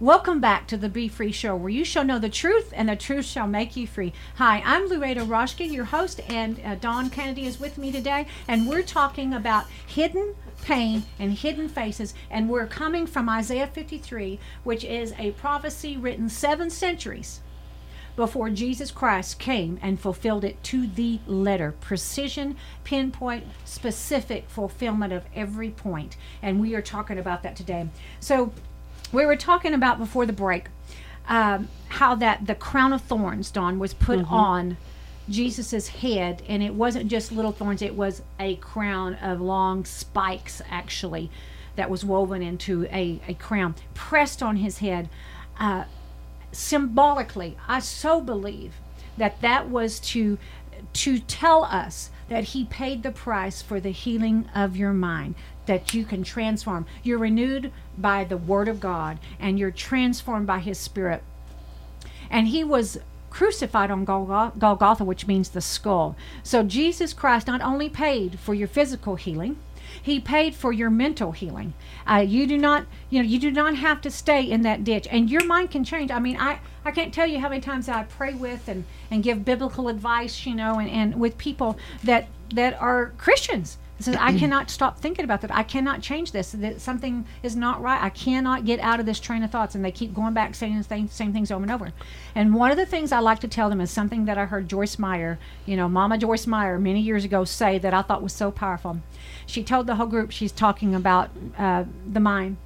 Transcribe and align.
Welcome 0.00 0.40
back 0.40 0.68
to 0.68 0.76
the 0.76 0.88
Be 0.88 1.08
Free 1.08 1.32
Show, 1.32 1.56
where 1.56 1.70
you 1.70 1.84
shall 1.84 2.04
know 2.04 2.20
the 2.20 2.28
truth 2.28 2.72
and 2.72 2.88
the 2.88 2.94
truth 2.94 3.24
shall 3.24 3.48
make 3.48 3.74
you 3.74 3.84
free. 3.88 4.12
Hi, 4.36 4.62
I'm 4.64 4.86
Loretta 4.86 5.22
Roshke, 5.22 5.68
your 5.68 5.86
host, 5.86 6.20
and 6.28 6.60
uh, 6.64 6.76
Dawn 6.76 7.10
Kennedy 7.10 7.46
is 7.46 7.58
with 7.58 7.76
me 7.78 7.90
today, 7.90 8.28
and 8.46 8.68
we're 8.68 8.84
talking 8.84 9.34
about 9.34 9.66
hidden 9.84 10.36
pain 10.62 11.02
and 11.18 11.32
hidden 11.32 11.68
faces, 11.68 12.14
and 12.30 12.48
we're 12.48 12.68
coming 12.68 13.08
from 13.08 13.28
Isaiah 13.28 13.66
53, 13.66 14.38
which 14.62 14.84
is 14.84 15.14
a 15.18 15.32
prophecy 15.32 15.96
written 15.96 16.28
seven 16.28 16.70
centuries 16.70 17.40
before 18.14 18.50
Jesus 18.50 18.92
Christ 18.92 19.40
came 19.40 19.80
and 19.82 19.98
fulfilled 19.98 20.44
it 20.44 20.62
to 20.64 20.86
the 20.86 21.18
letter. 21.26 21.74
Precision, 21.80 22.56
pinpoint, 22.84 23.46
specific 23.64 24.48
fulfillment 24.48 25.12
of 25.12 25.24
every 25.34 25.70
point. 25.70 26.16
And 26.40 26.60
we 26.60 26.76
are 26.76 26.82
talking 26.82 27.18
about 27.18 27.42
that 27.42 27.56
today. 27.56 27.88
So, 28.20 28.52
we 29.12 29.24
were 29.26 29.36
talking 29.36 29.74
about 29.74 29.98
before 29.98 30.26
the 30.26 30.32
break 30.32 30.66
um, 31.28 31.68
how 31.88 32.14
that 32.16 32.46
the 32.46 32.54
crown 32.54 32.92
of 32.92 33.02
thorns, 33.02 33.50
Dawn, 33.50 33.78
was 33.78 33.94
put 33.94 34.18
Mm-hmm. 34.20 34.34
on 34.34 34.76
Jesus's 35.28 35.88
head, 35.88 36.42
and 36.48 36.62
it 36.62 36.74
wasn't 36.74 37.08
just 37.08 37.32
little 37.32 37.52
thorns; 37.52 37.82
it 37.82 37.94
was 37.94 38.22
a 38.40 38.56
crown 38.56 39.14
of 39.16 39.40
long 39.40 39.84
spikes, 39.84 40.62
actually, 40.70 41.30
that 41.76 41.90
was 41.90 42.04
woven 42.04 42.42
into 42.42 42.84
a, 42.86 43.20
a 43.28 43.34
crown 43.34 43.74
pressed 43.94 44.42
on 44.42 44.56
his 44.56 44.78
head. 44.78 45.08
Uh, 45.60 45.84
symbolically, 46.50 47.56
I 47.68 47.80
so 47.80 48.20
believe 48.20 48.74
that 49.18 49.40
that 49.42 49.68
was 49.68 50.00
to 50.00 50.38
to 50.94 51.18
tell 51.18 51.64
us 51.64 52.10
that 52.28 52.44
he 52.44 52.64
paid 52.64 53.02
the 53.02 53.10
price 53.10 53.60
for 53.60 53.80
the 53.80 53.90
healing 53.90 54.48
of 54.54 54.76
your 54.76 54.92
mind 54.92 55.34
that 55.68 55.94
you 55.94 56.04
can 56.04 56.24
transform 56.24 56.84
you're 57.04 57.18
renewed 57.18 57.70
by 57.96 58.24
the 58.24 58.36
word 58.36 58.66
of 58.66 58.80
god 58.80 59.18
and 59.38 59.58
you're 59.58 59.70
transformed 59.70 60.46
by 60.46 60.58
his 60.58 60.78
spirit 60.78 61.22
and 62.30 62.48
he 62.48 62.64
was 62.64 62.98
crucified 63.30 63.90
on 63.90 64.04
Golgotha, 64.04 65.04
which 65.04 65.26
means 65.26 65.50
the 65.50 65.60
skull. 65.60 66.16
So 66.42 66.62
Jesus 66.62 67.12
Christ 67.12 67.46
not 67.46 67.60
only 67.60 67.88
paid 67.88 68.38
for 68.40 68.54
your 68.54 68.68
physical 68.68 69.16
healing, 69.16 69.58
he 70.02 70.20
paid 70.20 70.54
for 70.54 70.72
your 70.72 70.90
mental 70.90 71.32
healing. 71.32 71.74
Uh, 72.06 72.24
you 72.26 72.46
do 72.46 72.58
not, 72.58 72.86
you 73.10 73.20
know, 73.20 73.28
you 73.28 73.38
do 73.38 73.50
not 73.50 73.76
have 73.76 74.00
to 74.02 74.10
stay 74.10 74.42
in 74.42 74.62
that 74.62 74.84
ditch, 74.84 75.06
and 75.10 75.30
your 75.30 75.44
mind 75.44 75.70
can 75.70 75.84
change. 75.84 76.10
I 76.10 76.18
mean, 76.18 76.36
I, 76.38 76.60
I 76.84 76.90
can't 76.90 77.12
tell 77.12 77.26
you 77.26 77.40
how 77.40 77.48
many 77.48 77.60
times 77.60 77.88
I 77.88 78.04
pray 78.04 78.34
with 78.34 78.68
and, 78.68 78.84
and 79.10 79.22
give 79.22 79.44
biblical 79.44 79.88
advice, 79.88 80.46
you 80.46 80.54
know, 80.54 80.78
and, 80.78 80.90
and 80.90 81.20
with 81.20 81.38
people 81.38 81.78
that 82.04 82.28
that 82.54 82.80
are 82.80 83.12
Christians. 83.18 83.78
Says 84.00 84.14
I 84.14 84.38
cannot 84.38 84.70
stop 84.70 85.00
thinking 85.00 85.24
about 85.24 85.40
that. 85.40 85.52
I 85.52 85.64
cannot 85.64 86.02
change 86.02 86.30
this. 86.30 86.52
That 86.52 86.80
something 86.80 87.26
is 87.42 87.56
not 87.56 87.82
right. 87.82 88.00
I 88.00 88.10
cannot 88.10 88.64
get 88.64 88.78
out 88.78 89.00
of 89.00 89.06
this 89.06 89.18
train 89.18 89.42
of 89.42 89.50
thoughts, 89.50 89.74
and 89.74 89.84
they 89.84 89.90
keep 89.90 90.14
going 90.14 90.34
back 90.34 90.54
saying 90.54 90.78
the 90.78 90.84
same, 90.84 91.08
same 91.08 91.32
things 91.32 91.50
over 91.50 91.64
and 91.64 91.72
over. 91.72 91.92
And 92.34 92.54
one 92.54 92.70
of 92.70 92.76
the 92.76 92.86
things 92.86 93.10
I 93.10 93.18
like 93.18 93.40
to 93.40 93.48
tell 93.48 93.68
them 93.68 93.80
is 93.80 93.90
something 93.90 94.24
that 94.26 94.38
I 94.38 94.44
heard 94.44 94.68
Joyce 94.68 95.00
Meyer, 95.00 95.38
you 95.66 95.76
know, 95.76 95.88
Mama 95.88 96.16
Joyce 96.16 96.46
Meyer, 96.46 96.78
many 96.78 97.00
years 97.00 97.24
ago 97.24 97.44
say 97.44 97.78
that 97.78 97.92
I 97.92 98.02
thought 98.02 98.22
was 98.22 98.32
so 98.32 98.52
powerful. 98.52 99.00
She 99.46 99.64
told 99.64 99.88
the 99.88 99.96
whole 99.96 100.06
group 100.06 100.30
she's 100.30 100.52
talking 100.52 100.94
about 100.94 101.30
uh, 101.58 101.84
the 102.06 102.20
mind, 102.20 102.56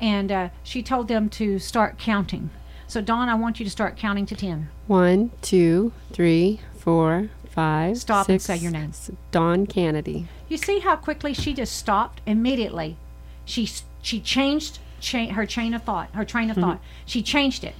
and 0.00 0.30
uh, 0.30 0.48
she 0.62 0.82
told 0.82 1.08
them 1.08 1.30
to 1.30 1.58
start 1.58 1.98
counting. 1.98 2.50
So 2.86 3.00
Dawn, 3.00 3.30
I 3.30 3.36
want 3.36 3.58
you 3.58 3.64
to 3.64 3.70
start 3.70 3.96
counting 3.96 4.26
to 4.26 4.36
ten. 4.36 4.68
One, 4.86 5.30
two, 5.40 5.92
three, 6.12 6.60
four, 6.78 7.30
five. 7.54 7.96
Stop 7.98 8.28
and 8.28 8.42
say 8.42 8.56
your 8.56 8.72
name. 8.72 8.92
Dawn 9.30 9.66
Kennedy. 9.66 10.26
You 10.48 10.56
see 10.56 10.80
how 10.80 10.96
quickly 10.96 11.32
she 11.32 11.54
just 11.54 11.76
stopped 11.76 12.20
immediately. 12.26 12.96
She 13.44 13.68
she 14.02 14.20
changed 14.20 14.78
cha- 15.00 15.32
her 15.32 15.46
chain 15.46 15.72
of 15.72 15.84
thought, 15.84 16.10
her 16.14 16.24
train 16.24 16.50
of 16.50 16.56
mm-hmm. 16.56 16.66
thought. 16.66 16.80
She 17.06 17.22
changed 17.22 17.64
it 17.64 17.74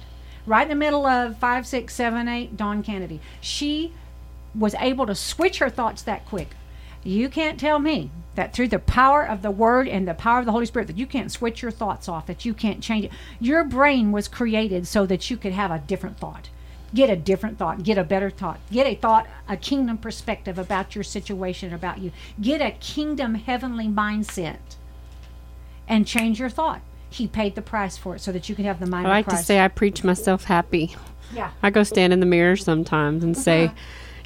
right 0.45 0.63
in 0.63 0.69
the 0.69 0.75
middle 0.75 1.05
of 1.05 1.37
five, 1.37 1.67
six, 1.67 1.93
seven, 1.93 2.27
eight. 2.27 2.55
Dawn 2.55 2.81
Kennedy. 2.81 3.19
She 3.41 3.93
was 4.53 4.73
able 4.75 5.05
to 5.05 5.15
switch 5.15 5.59
her 5.59 5.69
thoughts 5.69 6.01
that 6.03 6.25
quick. 6.25 6.49
You 7.03 7.29
can't 7.29 7.59
tell 7.59 7.77
me 7.77 8.09
that 8.35 8.53
through 8.53 8.69
the 8.69 8.79
power 8.79 9.25
of 9.25 9.41
the 9.41 9.51
Word 9.51 9.87
and 9.87 10.07
the 10.07 10.13
power 10.13 10.39
of 10.39 10.45
the 10.45 10.51
Holy 10.51 10.65
Spirit 10.65 10.87
that 10.87 10.97
you 10.97 11.05
can't 11.05 11.31
switch 11.31 11.61
your 11.61 11.71
thoughts 11.71 12.09
off. 12.09 12.25
That 12.25 12.45
you 12.45 12.53
can't 12.53 12.81
change 12.81 13.05
it. 13.05 13.11
Your 13.39 13.63
brain 13.63 14.11
was 14.11 14.27
created 14.27 14.87
so 14.87 15.05
that 15.05 15.29
you 15.29 15.37
could 15.37 15.53
have 15.53 15.71
a 15.71 15.79
different 15.79 16.17
thought 16.17 16.49
get 16.95 17.09
a 17.09 17.15
different 17.15 17.59
thought, 17.59 17.83
get 17.83 17.97
a 17.97 18.03
better 18.03 18.29
thought, 18.29 18.59
get 18.71 18.87
a 18.87 18.95
thought, 18.95 19.27
a 19.47 19.57
kingdom 19.57 19.97
perspective 19.97 20.57
about 20.57 20.95
your 20.95 21.03
situation, 21.03 21.73
about 21.73 21.99
you. 21.99 22.11
Get 22.41 22.61
a 22.61 22.71
kingdom 22.71 23.35
heavenly 23.35 23.87
mindset 23.87 24.57
and 25.87 26.07
change 26.07 26.39
your 26.39 26.49
thought. 26.49 26.81
He 27.09 27.27
paid 27.27 27.55
the 27.55 27.61
price 27.61 27.97
for 27.97 28.15
it 28.15 28.19
so 28.19 28.31
that 28.31 28.49
you 28.49 28.55
can 28.55 28.65
have 28.65 28.79
the 28.79 28.87
mind 28.87 29.07
I 29.07 29.11
like 29.11 29.27
to 29.27 29.37
say 29.37 29.59
I 29.59 29.67
preach 29.67 30.03
myself 30.03 30.45
happy. 30.45 30.95
yeah. 31.33 31.51
I 31.61 31.69
go 31.69 31.83
stand 31.83 32.13
in 32.13 32.19
the 32.19 32.25
mirror 32.25 32.55
sometimes 32.55 33.23
and 33.23 33.37
say, 33.37 33.65
uh-huh. 33.65 33.75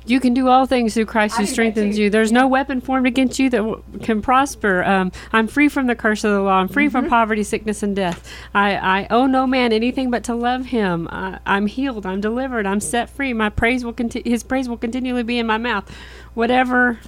"You 0.05 0.19
can 0.19 0.33
do 0.33 0.47
all 0.47 0.65
things 0.65 0.93
through 0.93 1.05
Christ 1.05 1.37
who 1.37 1.45
strengthens 1.45 1.97
you. 1.97 2.09
There's 2.09 2.31
no 2.31 2.47
weapon 2.47 2.81
formed 2.81 3.05
against 3.07 3.37
you 3.39 3.49
that 3.51 3.57
w- 3.57 3.83
can 4.01 4.21
prosper. 4.21 4.83
Um, 4.83 5.11
I'm 5.33 5.47
free 5.47 5.69
from 5.69 5.87
the 5.87 5.95
curse 5.95 6.23
of 6.23 6.31
the 6.31 6.41
law. 6.41 6.59
I'm 6.59 6.67
free 6.67 6.85
Mm-hmm. 6.87 6.91
from 6.91 7.09
poverty, 7.09 7.43
sickness, 7.43 7.83
and 7.83 7.95
death. 7.95 8.27
I, 8.55 8.75
I 8.75 9.07
owe 9.11 9.25
no 9.27 9.45
man 9.45 9.71
anything 9.73 10.09
but 10.09 10.23
to 10.25 10.35
love 10.35 10.65
him. 10.67 11.07
I, 11.11 11.39
I'm 11.45 11.67
healed. 11.67 12.05
I'm 12.05 12.21
delivered. 12.21 12.65
I'm 12.65 12.79
set 12.79 13.09
free. 13.09 13.33
My 13.33 13.49
praise 13.49 13.83
will 13.85 13.93
conti- 13.93 14.23
His 14.27 14.41
praise 14.43 14.67
will 14.69 14.77
continually 14.77 15.23
be 15.23 15.37
in 15.39 15.45
my 15.47 15.57
mouth, 15.57 15.89
whatever." 16.33 16.99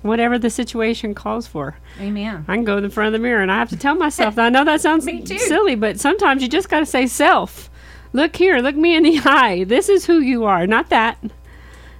Whatever 0.00 0.38
the 0.38 0.48
situation 0.48 1.12
calls 1.12 1.48
for, 1.48 1.76
Amen. 2.00 2.44
I 2.46 2.54
can 2.54 2.62
go 2.64 2.76
in 2.76 2.84
the 2.84 2.88
front 2.88 3.08
of 3.08 3.12
the 3.14 3.18
mirror 3.18 3.42
and 3.42 3.50
I 3.50 3.56
have 3.56 3.68
to 3.70 3.76
tell 3.76 3.96
myself. 3.96 4.38
I 4.38 4.48
know 4.48 4.64
that 4.64 4.80
sounds 4.80 5.04
silly, 5.42 5.74
but 5.74 5.98
sometimes 5.98 6.40
you 6.40 6.46
just 6.48 6.68
got 6.68 6.78
to 6.78 6.86
say 6.86 7.08
self. 7.08 7.68
Look 8.12 8.36
here, 8.36 8.58
look 8.58 8.76
me 8.76 8.94
in 8.94 9.02
the 9.02 9.18
eye. 9.24 9.64
This 9.64 9.88
is 9.88 10.06
who 10.06 10.20
you 10.20 10.44
are, 10.44 10.68
not 10.68 10.88
that. 10.90 11.18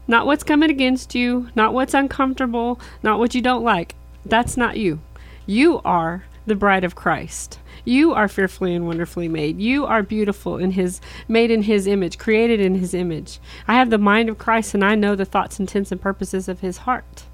Not 0.08 0.24
what's 0.24 0.42
coming 0.42 0.70
against 0.70 1.14
you, 1.14 1.50
not 1.54 1.74
what's 1.74 1.92
uncomfortable, 1.92 2.80
not 3.02 3.18
what 3.18 3.34
you 3.34 3.42
don't 3.42 3.62
like. 3.62 3.94
That's 4.24 4.56
not 4.56 4.78
you. 4.78 5.00
You 5.46 5.80
are 5.84 6.24
the 6.46 6.56
bride 6.56 6.82
of 6.82 6.94
Christ. 6.94 7.58
You 7.84 8.12
are 8.14 8.26
fearfully 8.26 8.74
and 8.74 8.86
wonderfully 8.86 9.28
made. 9.28 9.60
You 9.60 9.84
are 9.84 10.02
beautiful 10.02 10.56
in 10.56 10.72
his 10.72 11.00
made 11.28 11.50
in 11.50 11.62
his 11.62 11.86
image, 11.86 12.18
created 12.18 12.58
in 12.58 12.76
his 12.76 12.94
image. 12.94 13.38
I 13.66 13.74
have 13.74 13.90
the 13.90 13.98
mind 13.98 14.28
of 14.30 14.38
Christ 14.38 14.74
and 14.74 14.84
I 14.84 14.94
know 14.94 15.14
the 15.14 15.24
thoughts, 15.26 15.60
intents 15.60 15.92
and 15.92 16.00
purposes 16.00 16.48
of 16.48 16.60
his 16.60 16.78
heart. 16.78 17.24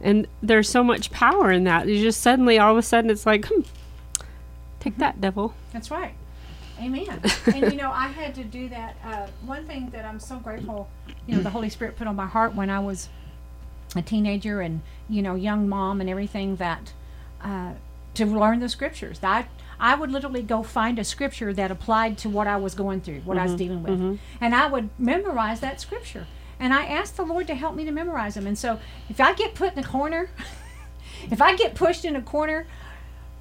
And 0.00 0.26
there's 0.42 0.68
so 0.68 0.84
much 0.84 1.10
power 1.10 1.50
in 1.50 1.64
that. 1.64 1.88
You 1.88 2.02
just 2.02 2.20
suddenly 2.20 2.58
all 2.58 2.72
of 2.72 2.78
a 2.78 2.82
sudden 2.82 3.10
it's 3.10 3.26
like, 3.26 3.46
hmm, 3.46 3.62
take 4.80 4.98
that 4.98 5.20
devil. 5.20 5.54
That's 5.72 5.90
right. 5.90 6.14
Amen. 6.80 7.22
and 7.46 7.72
you 7.72 7.78
know, 7.78 7.90
I 7.90 8.08
had 8.08 8.34
to 8.34 8.44
do 8.44 8.68
that. 8.68 8.96
Uh, 9.04 9.26
one 9.44 9.66
thing 9.66 9.90
that 9.90 10.04
I'm 10.04 10.20
so 10.20 10.38
grateful, 10.38 10.88
you 11.26 11.36
know, 11.36 11.42
the 11.42 11.50
Holy 11.50 11.70
Spirit 11.70 11.96
put 11.96 12.06
on 12.06 12.16
my 12.16 12.26
heart 12.26 12.54
when 12.54 12.70
I 12.70 12.80
was 12.80 13.08
a 13.94 14.02
teenager 14.02 14.60
and 14.60 14.82
you 15.08 15.22
know, 15.22 15.34
young 15.34 15.68
mom 15.68 16.00
and 16.00 16.10
everything 16.10 16.56
that 16.56 16.92
uh, 17.42 17.72
to 18.14 18.26
learn 18.26 18.60
the 18.60 18.68
scriptures. 18.68 19.20
I 19.22 19.46
I 19.78 19.94
would 19.94 20.10
literally 20.10 20.42
go 20.42 20.62
find 20.62 20.98
a 20.98 21.04
scripture 21.04 21.52
that 21.52 21.70
applied 21.70 22.16
to 22.18 22.28
what 22.30 22.46
I 22.46 22.56
was 22.56 22.74
going 22.74 23.00
through, 23.02 23.20
what 23.20 23.36
I 23.36 23.44
was 23.44 23.54
dealing 23.54 23.82
with, 23.82 24.18
and 24.40 24.54
I 24.54 24.66
would 24.68 24.88
memorize 24.98 25.60
that 25.60 25.80
scripture. 25.80 26.26
And 26.58 26.72
I 26.72 26.86
asked 26.86 27.18
the 27.18 27.24
Lord 27.24 27.46
to 27.48 27.54
help 27.54 27.74
me 27.74 27.84
to 27.84 27.90
memorize 27.90 28.34
them. 28.34 28.46
And 28.46 28.56
so, 28.56 28.80
if 29.10 29.20
I 29.20 29.34
get 29.34 29.54
put 29.54 29.74
in 29.74 29.78
a 29.78 29.86
corner, 29.86 30.30
if 31.30 31.42
I 31.42 31.54
get 31.54 31.74
pushed 31.74 32.06
in 32.06 32.16
a 32.16 32.22
corner, 32.22 32.66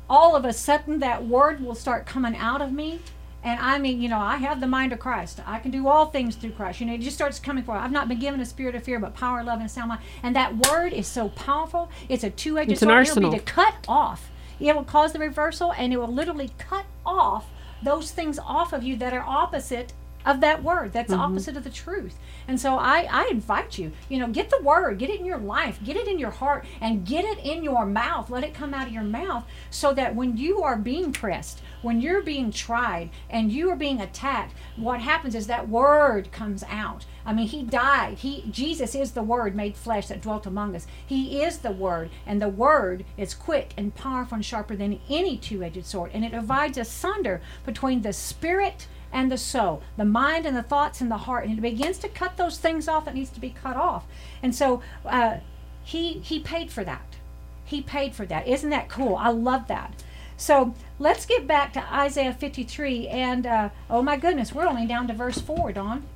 all 0.10 0.36
of 0.36 0.44
a 0.44 0.52
sudden 0.52 1.00
that 1.00 1.26
word 1.26 1.62
will 1.62 1.76
start 1.76 2.06
coming 2.06 2.36
out 2.36 2.62
of 2.62 2.74
me. 2.74 3.00
And 3.46 3.60
I 3.60 3.78
mean, 3.78 4.02
you 4.02 4.10
know, 4.10 4.18
I 4.20 4.38
have 4.38 4.60
the 4.60 4.68
mind 4.68 4.92
of 4.92 4.98
Christ. 4.98 5.40
I 5.46 5.60
can 5.60 5.70
do 5.70 5.88
all 5.88 6.08
things 6.08 6.36
through 6.36 6.52
Christ. 6.54 6.82
You 6.82 6.88
know, 6.88 6.94
it 6.94 7.02
just 7.02 7.16
starts 7.16 7.40
coming 7.40 7.64
forth. 7.64 7.80
I've 7.80 7.92
not 7.92 8.10
been 8.10 8.20
given 8.20 8.42
a 8.42 8.46
spirit 8.46 8.74
of 8.74 8.84
fear, 8.84 9.00
but 9.00 9.14
power, 9.14 9.44
love, 9.44 9.60
and 9.60 9.70
sound 9.70 9.90
mind. 9.90 10.02
And 10.24 10.36
that 10.36 10.68
word 10.68 10.94
is 10.94 11.06
so 11.06 11.30
powerful. 11.30 11.92
It's 12.10 12.24
a 12.24 12.32
two-edged 12.32 12.72
It's 12.72 12.82
an 12.82 12.88
sword. 12.88 13.08
It'll 13.08 13.20
be 13.20 13.26
arsenal. 13.28 13.32
to 13.34 13.40
cut 13.40 13.76
off. 13.88 14.32
It 14.60 14.76
will 14.76 14.84
cause 14.84 15.14
the 15.14 15.20
reversal, 15.20 15.74
and 15.74 15.94
it 15.94 15.98
will 15.98 16.12
literally 16.12 16.52
cut 16.58 16.86
off 17.06 17.46
those 17.84 18.10
things 18.10 18.40
off 18.40 18.74
of 18.74 18.84
you 18.84 18.96
that 18.98 19.14
are 19.14 19.24
opposite 19.24 19.94
of 20.26 20.42
that 20.42 20.64
word. 20.64 20.92
That's 20.94 21.12
mm-hmm. 21.12 21.22
opposite 21.22 21.56
of 21.58 21.64
the 21.64 21.70
truth. 21.70 22.18
And 22.48 22.60
so 22.60 22.78
I, 22.78 23.08
I 23.12 23.28
invite 23.32 23.78
you, 23.78 23.92
you 24.10 24.20
know, 24.20 24.28
get 24.28 24.50
the 24.50 24.62
word, 24.62 24.98
get 24.98 25.10
it 25.10 25.20
in 25.20 25.26
your 25.26 25.38
life, 25.38 25.80
get 25.84 25.96
it 25.96 26.08
in 26.08 26.20
your 26.20 26.32
heart, 26.32 26.66
and 26.82 27.06
get 27.06 27.26
it 27.26 27.40
in 27.40 27.64
your 27.64 27.86
mouth. 27.86 28.30
Let 28.30 28.44
it 28.44 28.54
come 28.54 28.74
out 28.74 28.88
of 28.88 28.94
your 28.94 29.04
mouth 29.04 29.46
so 29.70 29.94
that 29.94 30.16
when 30.16 30.38
you 30.38 30.64
are 30.64 30.78
being 30.78 31.12
pressed, 31.12 31.62
when 31.82 32.02
you're 32.02 32.22
being 32.22 32.52
tried 32.52 33.10
and 33.30 33.52
you 33.52 33.70
are 33.70 33.76
being 33.76 34.02
attacked, 34.02 34.56
what 34.76 35.02
happens 35.02 35.36
is 35.36 35.48
that 35.48 35.70
word 35.70 36.32
comes 36.32 36.64
out. 36.70 37.06
I 37.26 37.34
mean, 37.34 37.48
he 37.48 37.64
died. 37.64 38.20
He 38.20 38.44
Jesus 38.52 38.94
is 38.94 39.12
the 39.12 39.24
word 39.24 39.56
made 39.56 39.76
flesh 39.76 40.08
that 40.08 40.22
dwelt 40.22 40.46
among 40.46 40.76
us. 40.76 40.86
He 41.06 41.42
is 41.42 41.60
the 41.60 41.72
word, 41.72 42.12
and 42.26 42.42
the 42.42 42.50
word 42.50 43.04
is 43.18 43.34
quick 43.34 43.74
and 43.78 43.96
powerful 43.96 44.36
and 44.36 44.46
sharper 44.46 44.76
than 44.76 45.00
any 45.10 45.38
two-edged 45.38 45.86
sword, 45.86 46.12
and 46.14 46.24
it 46.24 46.32
divides 46.32 46.78
asunder 46.78 47.42
between 47.66 48.02
the 48.02 48.14
spirit 48.14 48.88
and 49.12 49.32
the 49.32 49.38
soul, 49.38 49.82
the 49.98 50.06
mind 50.06 50.46
and 50.46 50.56
the 50.56 50.64
thoughts 50.64 51.02
and 51.02 51.10
the 51.10 51.18
heart, 51.18 51.46
and 51.46 51.58
it 51.58 51.62
begins 51.62 51.98
to 52.00 52.10
cut 52.10 52.38
those 52.38 52.58
things 52.58 52.88
off 52.88 53.06
that 53.06 53.16
needs 53.16 53.30
to 53.32 53.40
be 53.40 53.50
cut 53.50 53.76
off. 53.76 54.06
And 54.44 54.54
so, 54.54 54.82
uh, 55.06 55.38
he 55.84 56.20
he 56.20 56.40
paid 56.40 56.72
for 56.72 56.84
that. 56.84 57.16
He 57.64 57.82
paid 57.82 58.14
for 58.14 58.26
that. 58.26 58.48
Isn't 58.48 58.70
that 58.70 58.90
cool? 58.90 59.16
I 59.16 59.30
love 59.30 59.68
that. 59.68 60.04
So 60.38 60.74
let's 61.00 61.26
get 61.26 61.48
back 61.48 61.72
to 61.74 61.94
Isaiah 61.94 62.34
53. 62.34 63.08
And 63.08 63.46
uh, 63.48 63.70
oh 63.90 64.02
my 64.02 64.18
goodness, 64.18 64.54
we're 64.54 64.68
only 64.68 64.86
down 64.86 65.08
to 65.08 65.14
verse 65.14 65.40
4, 65.40 65.72
Dawn. 65.74 66.04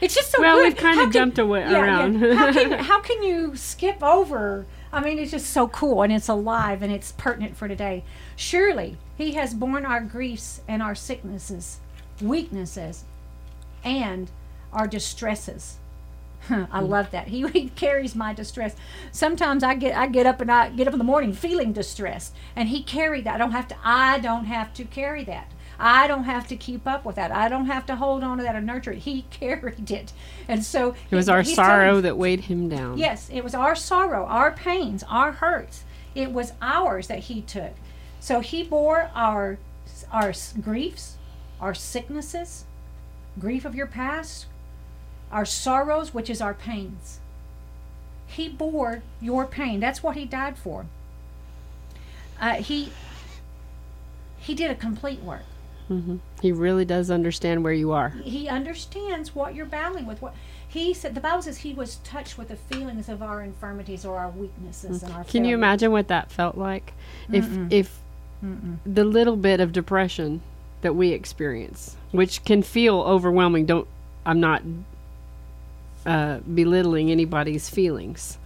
It's 0.00 0.14
just 0.14 0.30
so 0.32 0.40
Well, 0.40 0.56
good. 0.56 0.64
we've 0.64 0.76
kinda 0.76 0.94
How 0.96 1.02
can- 1.04 1.12
jumped 1.12 1.38
away- 1.38 1.60
yeah, 1.60 1.70
yeah. 1.70 1.80
around. 1.82 2.16
How, 2.22 2.52
can, 2.52 2.72
how 2.84 3.00
can 3.00 3.22
you 3.22 3.54
skip 3.56 4.02
over? 4.02 4.66
I 4.92 5.00
mean, 5.02 5.18
it's 5.18 5.30
just 5.30 5.50
so 5.50 5.68
cool 5.68 6.02
and 6.02 6.12
it's 6.12 6.28
alive 6.28 6.82
and 6.82 6.92
it's 6.92 7.12
pertinent 7.12 7.56
for 7.56 7.68
today. 7.68 8.04
Surely 8.36 8.96
he 9.16 9.32
has 9.32 9.54
borne 9.54 9.84
our 9.86 10.00
griefs 10.00 10.60
and 10.68 10.82
our 10.82 10.94
sicknesses, 10.94 11.80
weaknesses, 12.20 13.04
and 13.82 14.30
our 14.72 14.86
distresses. 14.86 15.76
I 16.72 16.80
love 16.80 17.10
that. 17.12 17.28
He, 17.28 17.46
he 17.48 17.68
carries 17.70 18.14
my 18.14 18.32
distress. 18.34 18.76
Sometimes 19.12 19.62
I 19.62 19.74
get 19.74 19.96
I 19.96 20.06
get 20.06 20.26
up 20.26 20.40
and 20.40 20.50
I 20.50 20.70
get 20.70 20.86
up 20.86 20.92
in 20.94 20.98
the 20.98 21.04
morning 21.04 21.32
feeling 21.32 21.72
distressed, 21.72 22.34
and 22.54 22.68
he 22.68 22.82
carried 22.82 23.24
that. 23.24 23.34
I 23.36 23.38
don't 23.38 23.52
have 23.52 23.68
to. 23.68 23.76
I 23.84 24.18
don't 24.18 24.44
have 24.46 24.72
to 24.74 24.84
carry 24.84 25.24
that. 25.24 25.50
I 25.78 26.06
don't 26.06 26.24
have 26.24 26.46
to 26.48 26.56
keep 26.56 26.86
up 26.86 27.04
with 27.04 27.16
that. 27.16 27.32
I 27.32 27.48
don't 27.48 27.66
have 27.66 27.84
to 27.86 27.96
hold 27.96 28.22
on 28.22 28.38
to 28.38 28.44
that 28.44 28.54
or 28.54 28.60
nurture 28.60 28.92
it. 28.92 28.98
He 28.98 29.22
carried 29.30 29.90
it, 29.90 30.12
and 30.48 30.64
so 30.64 30.94
It 31.10 31.16
was 31.16 31.26
he- 31.26 31.32
our 31.32 31.42
he's 31.42 31.56
telling 31.56 31.70
sorrow 31.70 32.00
that 32.00 32.16
weighed 32.16 32.40
him 32.40 32.68
down. 32.68 32.98
Yes, 32.98 33.28
it 33.32 33.42
was 33.42 33.54
our 33.54 33.74
sorrow, 33.74 34.24
our 34.26 34.52
pains, 34.52 35.02
our 35.08 35.32
hurts. 35.32 35.84
It 36.14 36.30
was 36.30 36.52
ours 36.62 37.08
that 37.08 37.20
he 37.20 37.42
took. 37.42 37.72
So 38.20 38.40
he 38.40 38.62
bore 38.62 39.10
our 39.14 39.58
our 40.12 40.32
griefs, 40.60 41.16
our 41.60 41.74
sicknesses, 41.74 42.64
grief 43.38 43.64
of 43.64 43.74
your 43.74 43.86
past, 43.86 44.46
our 45.34 45.44
sorrows, 45.44 46.14
which 46.14 46.30
is 46.30 46.40
our 46.40 46.54
pains. 46.54 47.18
He 48.26 48.48
bore 48.48 49.02
your 49.20 49.44
pain. 49.44 49.80
That's 49.80 50.02
what 50.02 50.16
he 50.16 50.24
died 50.24 50.56
for. 50.56 50.86
Uh, 52.40 52.54
he 52.54 52.90
he 54.38 54.54
did 54.54 54.70
a 54.70 54.74
complete 54.74 55.20
work. 55.20 55.42
hmm 55.88 56.16
He 56.40 56.52
really 56.52 56.84
does 56.84 57.10
understand 57.10 57.64
where 57.64 57.72
you 57.72 57.92
are. 57.92 58.10
He 58.10 58.48
understands 58.48 59.34
what 59.34 59.54
you're 59.54 59.66
battling 59.66 60.06
with. 60.06 60.22
What 60.22 60.34
he 60.66 60.94
said, 60.94 61.14
the 61.14 61.20
Bible 61.20 61.42
says 61.42 61.58
he 61.58 61.74
was 61.74 61.96
touched 61.96 62.36
with 62.38 62.48
the 62.48 62.56
feelings 62.56 63.08
of 63.08 63.22
our 63.22 63.42
infirmities 63.42 64.04
or 64.04 64.18
our 64.18 64.30
weaknesses 64.30 65.02
and 65.02 65.12
our. 65.12 65.24
Can 65.24 65.44
you 65.44 65.54
imagine 65.54 65.92
what 65.92 66.08
that 66.08 66.30
felt 66.30 66.56
like? 66.56 66.92
If 67.32 67.48
if 67.70 68.00
the 68.86 69.04
little 69.04 69.36
bit 69.36 69.58
of 69.60 69.72
depression 69.72 70.42
that 70.82 70.94
we 70.94 71.10
experience, 71.10 71.96
which 72.12 72.44
can 72.44 72.62
feel 72.62 73.00
overwhelming, 73.00 73.66
don't 73.66 73.88
I'm 74.26 74.38
not 74.40 74.62
uh, 76.06 76.38
belittling 76.38 77.10
anybody's 77.10 77.68
feelings, 77.68 78.38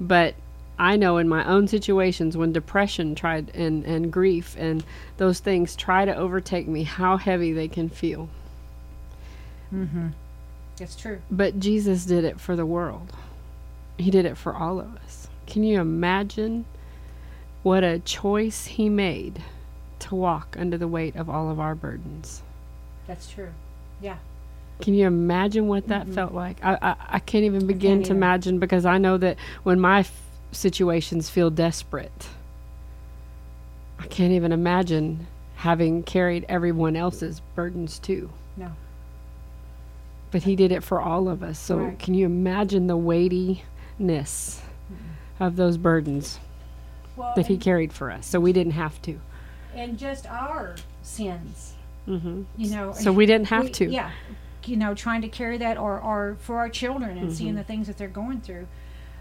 but 0.00 0.34
I 0.78 0.96
know 0.96 1.18
in 1.18 1.28
my 1.28 1.44
own 1.44 1.66
situations 1.66 2.36
when 2.36 2.52
depression 2.52 3.14
tried 3.14 3.50
and 3.54 3.84
and 3.84 4.12
grief 4.12 4.54
and 4.58 4.84
those 5.16 5.40
things 5.40 5.74
try 5.74 6.04
to 6.04 6.14
overtake 6.14 6.68
me, 6.68 6.84
how 6.84 7.16
heavy 7.16 7.52
they 7.52 7.68
can 7.68 7.88
feel. 7.88 8.28
Mm-hmm. 9.74 10.08
It's 10.80 10.94
true. 10.94 11.20
But 11.30 11.58
Jesus 11.58 12.04
did 12.04 12.24
it 12.24 12.40
for 12.40 12.54
the 12.54 12.66
world. 12.66 13.12
He 13.98 14.10
did 14.10 14.24
it 14.24 14.36
for 14.36 14.54
all 14.54 14.78
of 14.78 14.94
us. 14.96 15.28
Can 15.46 15.64
you 15.64 15.80
imagine 15.80 16.64
what 17.64 17.82
a 17.82 17.98
choice 17.98 18.66
he 18.66 18.88
made 18.88 19.42
to 20.00 20.14
walk 20.14 20.56
under 20.58 20.78
the 20.78 20.86
weight 20.86 21.16
of 21.16 21.28
all 21.28 21.50
of 21.50 21.58
our 21.58 21.74
burdens? 21.74 22.42
That's 23.08 23.28
true. 23.28 23.50
Yeah. 24.00 24.18
Can 24.80 24.94
you 24.94 25.06
imagine 25.06 25.66
what 25.66 25.88
that 25.88 26.06
felt 26.08 26.32
like? 26.32 26.64
I, 26.64 26.78
I, 26.80 26.96
I 27.14 27.18
can't 27.18 27.44
even 27.44 27.66
begin 27.66 27.96
can't 27.98 28.06
to 28.06 28.12
either. 28.12 28.18
imagine 28.18 28.58
because 28.58 28.84
I 28.86 28.98
know 28.98 29.16
that 29.18 29.36
when 29.64 29.80
my 29.80 30.00
f- 30.00 30.12
situations 30.52 31.28
feel 31.28 31.50
desperate, 31.50 32.28
I 33.98 34.06
can't 34.06 34.32
even 34.32 34.52
imagine 34.52 35.26
having 35.56 36.04
carried 36.04 36.46
everyone 36.48 36.94
else's 36.94 37.40
burdens 37.56 37.98
too. 37.98 38.30
No. 38.56 38.70
But 40.30 40.44
he 40.44 40.54
did 40.54 40.70
it 40.70 40.84
for 40.84 41.00
all 41.00 41.28
of 41.28 41.42
us. 41.42 41.58
So 41.58 41.78
Right. 41.78 41.98
can 41.98 42.14
you 42.14 42.26
imagine 42.26 42.86
the 42.86 42.96
weightiness 42.96 44.62
of 45.40 45.56
those 45.56 45.76
burdens 45.76 46.38
Well, 47.16 47.32
that 47.34 47.48
he 47.48 47.56
carried 47.56 47.92
for 47.92 48.10
us? 48.12 48.26
So 48.26 48.38
we 48.38 48.52
didn't 48.52 48.72
have 48.74 49.00
to. 49.02 49.18
and 49.74 49.98
just 49.98 50.26
our 50.26 50.76
sins, 51.02 51.74
hmm 52.06 52.42
you 52.56 52.70
know. 52.70 52.92
So 52.92 53.12
we 53.12 53.26
didn't 53.26 53.48
have 53.48 53.64
we- 53.64 53.70
to. 53.70 53.90
Yeah. 53.90 54.10
You 54.68 54.76
know, 54.76 54.94
trying 54.94 55.22
to 55.22 55.28
carry 55.28 55.58
that 55.58 55.76
or, 55.78 55.98
or 56.00 56.36
for 56.40 56.58
our 56.58 56.68
children 56.68 57.12
and 57.18 57.28
Mm-hmm. 57.28 57.34
seeing 57.34 57.54
the 57.54 57.64
things 57.64 57.86
that 57.86 57.96
they're 57.98 58.08
going 58.08 58.40
through. 58.40 58.66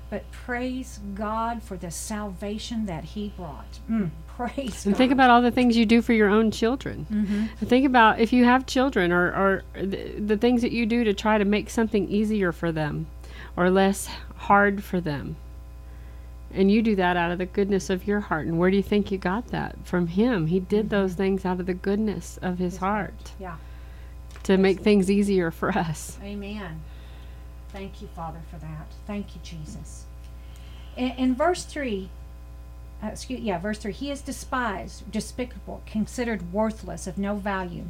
But 0.09 0.29
praise 0.31 0.99
God 1.15 1.61
for 1.63 1.75
the 1.75 1.91
salvation 1.91 2.85
that 2.85 3.03
He 3.03 3.33
brought. 3.35 3.79
Mm, 3.89 4.11
praise 4.27 4.85
And 4.85 4.93
God. 4.93 4.97
think 4.97 5.11
about 5.11 5.29
all 5.29 5.41
the 5.41 5.51
things 5.51 5.75
you 5.75 5.85
do 5.85 6.01
for 6.01 6.13
your 6.13 6.29
own 6.29 6.49
children. 6.51 7.05
Mm-hmm. 7.11 7.65
Think 7.65 7.85
about 7.85 8.19
if 8.19 8.31
you 8.31 8.45
have 8.45 8.65
children 8.65 9.11
or, 9.11 9.25
or 9.27 9.63
the, 9.73 10.13
the 10.19 10.37
things 10.37 10.61
that 10.61 10.71
you 10.71 10.85
do 10.85 11.03
to 11.03 11.13
try 11.13 11.37
to 11.37 11.43
make 11.43 11.69
something 11.69 12.07
easier 12.07 12.51
for 12.53 12.71
them 12.71 13.07
or 13.57 13.69
less 13.69 14.07
hard 14.35 14.81
for 14.83 15.01
them. 15.01 15.35
And 16.53 16.71
you 16.71 16.81
do 16.81 16.95
that 16.95 17.17
out 17.17 17.31
of 17.31 17.39
the 17.39 17.45
goodness 17.45 17.89
of 17.89 18.07
your 18.07 18.21
heart. 18.21 18.47
And 18.47 18.57
where 18.57 18.71
do 18.71 18.77
you 18.77 18.83
think 18.83 19.11
you 19.11 19.17
got 19.17 19.47
that? 19.47 19.75
From 19.83 20.07
Him. 20.07 20.47
He 20.47 20.61
did 20.61 20.89
those 20.89 21.13
things 21.15 21.43
out 21.43 21.59
of 21.59 21.65
the 21.65 21.73
goodness 21.73 22.39
of 22.41 22.57
His 22.59 22.77
heart 22.77 23.33
Yeah. 23.39 23.57
To 24.47 24.57
make 24.57 24.79
things 24.79 25.11
easier 25.11 25.51
for 25.51 25.77
us. 25.77 26.17
Amen. 26.23 26.79
Thank 27.73 28.01
you, 28.01 28.07
Father, 28.15 28.39
for 28.49 28.57
that. 28.59 28.87
Thank 29.05 29.35
you, 29.35 29.41
Jesus. 29.43 30.05
In, 30.95 31.11
in 31.11 31.35
verse 31.35 31.65
3, 31.65 32.09
uh, 33.03 33.07
excuse, 33.07 33.41
yeah, 33.41 33.59
verse 33.59 33.77
3, 33.77 33.91
he 33.91 34.09
is 34.09 34.21
despised, 34.21 35.11
despicable, 35.11 35.83
considered 35.85 36.53
worthless, 36.53 37.07
of 37.07 37.17
no 37.17 37.35
value. 37.35 37.87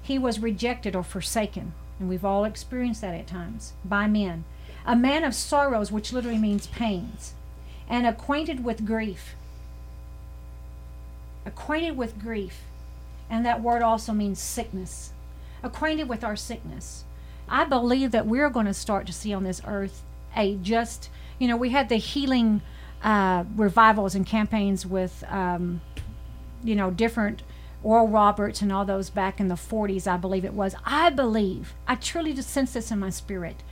He 0.00 0.20
was 0.20 0.38
rejected 0.38 0.94
or 0.94 1.02
forsaken, 1.02 1.72
and 1.98 2.08
we've 2.08 2.24
all 2.24 2.44
experienced 2.44 3.00
that 3.00 3.14
at 3.14 3.26
times, 3.26 3.72
by 3.84 4.06
men. 4.06 4.44
A 4.86 4.94
man 4.94 5.24
of 5.24 5.34
sorrows, 5.34 5.90
which 5.90 6.12
literally 6.12 6.38
means 6.38 6.68
pains, 6.68 7.34
and 7.88 8.06
acquainted 8.06 8.62
with 8.62 8.86
grief. 8.86 9.34
Acquainted 11.44 11.96
with 11.96 12.20
grief. 12.20 12.60
And 13.28 13.44
that 13.44 13.62
word 13.62 13.82
also 13.82 14.12
means 14.12 14.38
sickness. 14.38 15.12
Acquainted 15.62 16.08
with 16.08 16.24
our 16.24 16.36
sickness. 16.36 17.04
I 17.48 17.64
believe 17.64 18.10
that 18.10 18.26
we're 18.26 18.50
going 18.50 18.66
to 18.66 18.74
start 18.74 19.06
to 19.06 19.12
see 19.12 19.32
on 19.32 19.44
this 19.44 19.60
earth 19.66 20.04
a 20.36 20.56
just, 20.56 21.10
you 21.38 21.48
know, 21.48 21.56
we 21.56 21.70
had 21.70 21.88
the 21.88 21.96
healing 21.96 22.60
uh, 23.02 23.44
revivals 23.56 24.14
and 24.14 24.26
campaigns 24.26 24.84
with, 24.84 25.24
um, 25.28 25.80
you 26.62 26.74
know, 26.74 26.90
different 26.90 27.42
Oral 27.82 28.08
Roberts 28.08 28.60
and 28.60 28.72
all 28.72 28.84
those 28.84 29.08
back 29.08 29.40
in 29.40 29.48
the 29.48 29.54
40s, 29.54 30.06
I 30.06 30.16
believe 30.16 30.44
it 30.44 30.54
was. 30.54 30.74
I 30.84 31.10
believe, 31.10 31.74
I 31.86 31.94
truly 31.94 32.34
just 32.34 32.50
sense 32.50 32.72
this 32.72 32.90
in 32.90 32.98
my 32.98 33.10
spirit, 33.10 33.62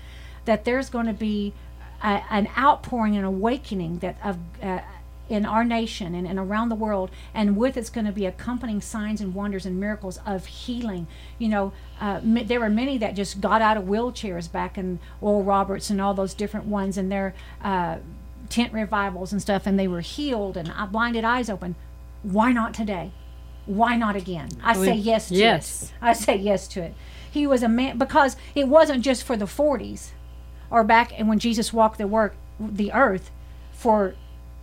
that 0.45 0.65
there's 0.65 0.89
going 0.89 1.07
to 1.07 1.13
be 1.13 1.55
a, 2.03 2.23
an 2.31 2.49
outpouring 2.57 3.17
and 3.17 3.27
awakening 3.27 3.99
that 3.99 4.17
of 4.25 4.39
uh, 4.63 4.81
in 5.29 5.45
our 5.45 5.65
nation 5.65 6.15
and, 6.15 6.27
and 6.27 6.39
around 6.39 6.69
the 6.69 6.75
world, 6.75 7.11
and 7.35 7.57
with 7.57 7.77
it's 7.77 7.91
going 7.91 8.07
to 8.07 8.13
be 8.13 8.27
accompanying 8.27 8.81
signs 8.81 9.21
and 9.21 9.35
wonders 9.35 9.67
and 9.67 9.79
miracles 9.81 10.19
of 10.25 10.47
healing. 10.47 11.07
You 11.39 11.49
know, 11.49 11.73
uh, 12.01 12.21
m- 12.23 12.47
there 12.47 12.61
were 12.61 12.71
many 12.71 12.99
that 12.99 13.15
just 13.15 13.41
got 13.41 13.61
out 13.61 13.77
of 13.77 13.85
wheelchairs 13.85 14.51
back 14.51 14.79
in 14.79 14.99
Oral 15.21 15.43
Roberts 15.43 15.91
and 15.91 16.01
all 16.01 16.15
those 16.15 16.35
different 16.35 16.67
ones, 16.67 16.97
and 16.97 17.11
their 17.11 17.35
uh, 17.63 17.97
tent 18.49 18.73
revivals 18.73 19.33
and 19.33 19.43
stuff, 19.43 19.67
and 19.67 19.79
they 19.79 19.89
were 19.89 20.01
healed 20.01 20.57
and 20.57 20.73
uh, 20.77 20.87
blinded 20.87 21.25
eyes 21.25 21.51
open. 21.51 21.75
Why 22.23 22.53
not 22.53 22.75
today? 22.75 23.13
Why 23.67 23.97
not 23.97 24.15
again? 24.15 24.49
I 24.63 24.75
say 24.75 24.95
yes 24.95 25.29
to 25.29 25.35
yes. 25.35 25.83
it. 25.83 25.93
I 26.01 26.13
say 26.13 26.37
yes 26.37 26.69
to 26.69 26.83
it. 26.83 26.95
He 27.31 27.47
was 27.47 27.63
a 27.63 27.69
man 27.69 27.99
because 27.99 28.37
it 28.55 28.69
wasn't 28.69 29.05
just 29.05 29.25
for 29.25 29.37
the 29.37 29.45
40s 29.45 30.11
or 30.71 30.85
back 30.85 31.13
and 31.19 31.29
when 31.29 31.39
Jesus 31.39 31.73
walked 31.73 31.99
the 31.99 32.07
work 32.07 32.35
the 32.59 32.93
earth 32.93 33.31
for 33.73 34.15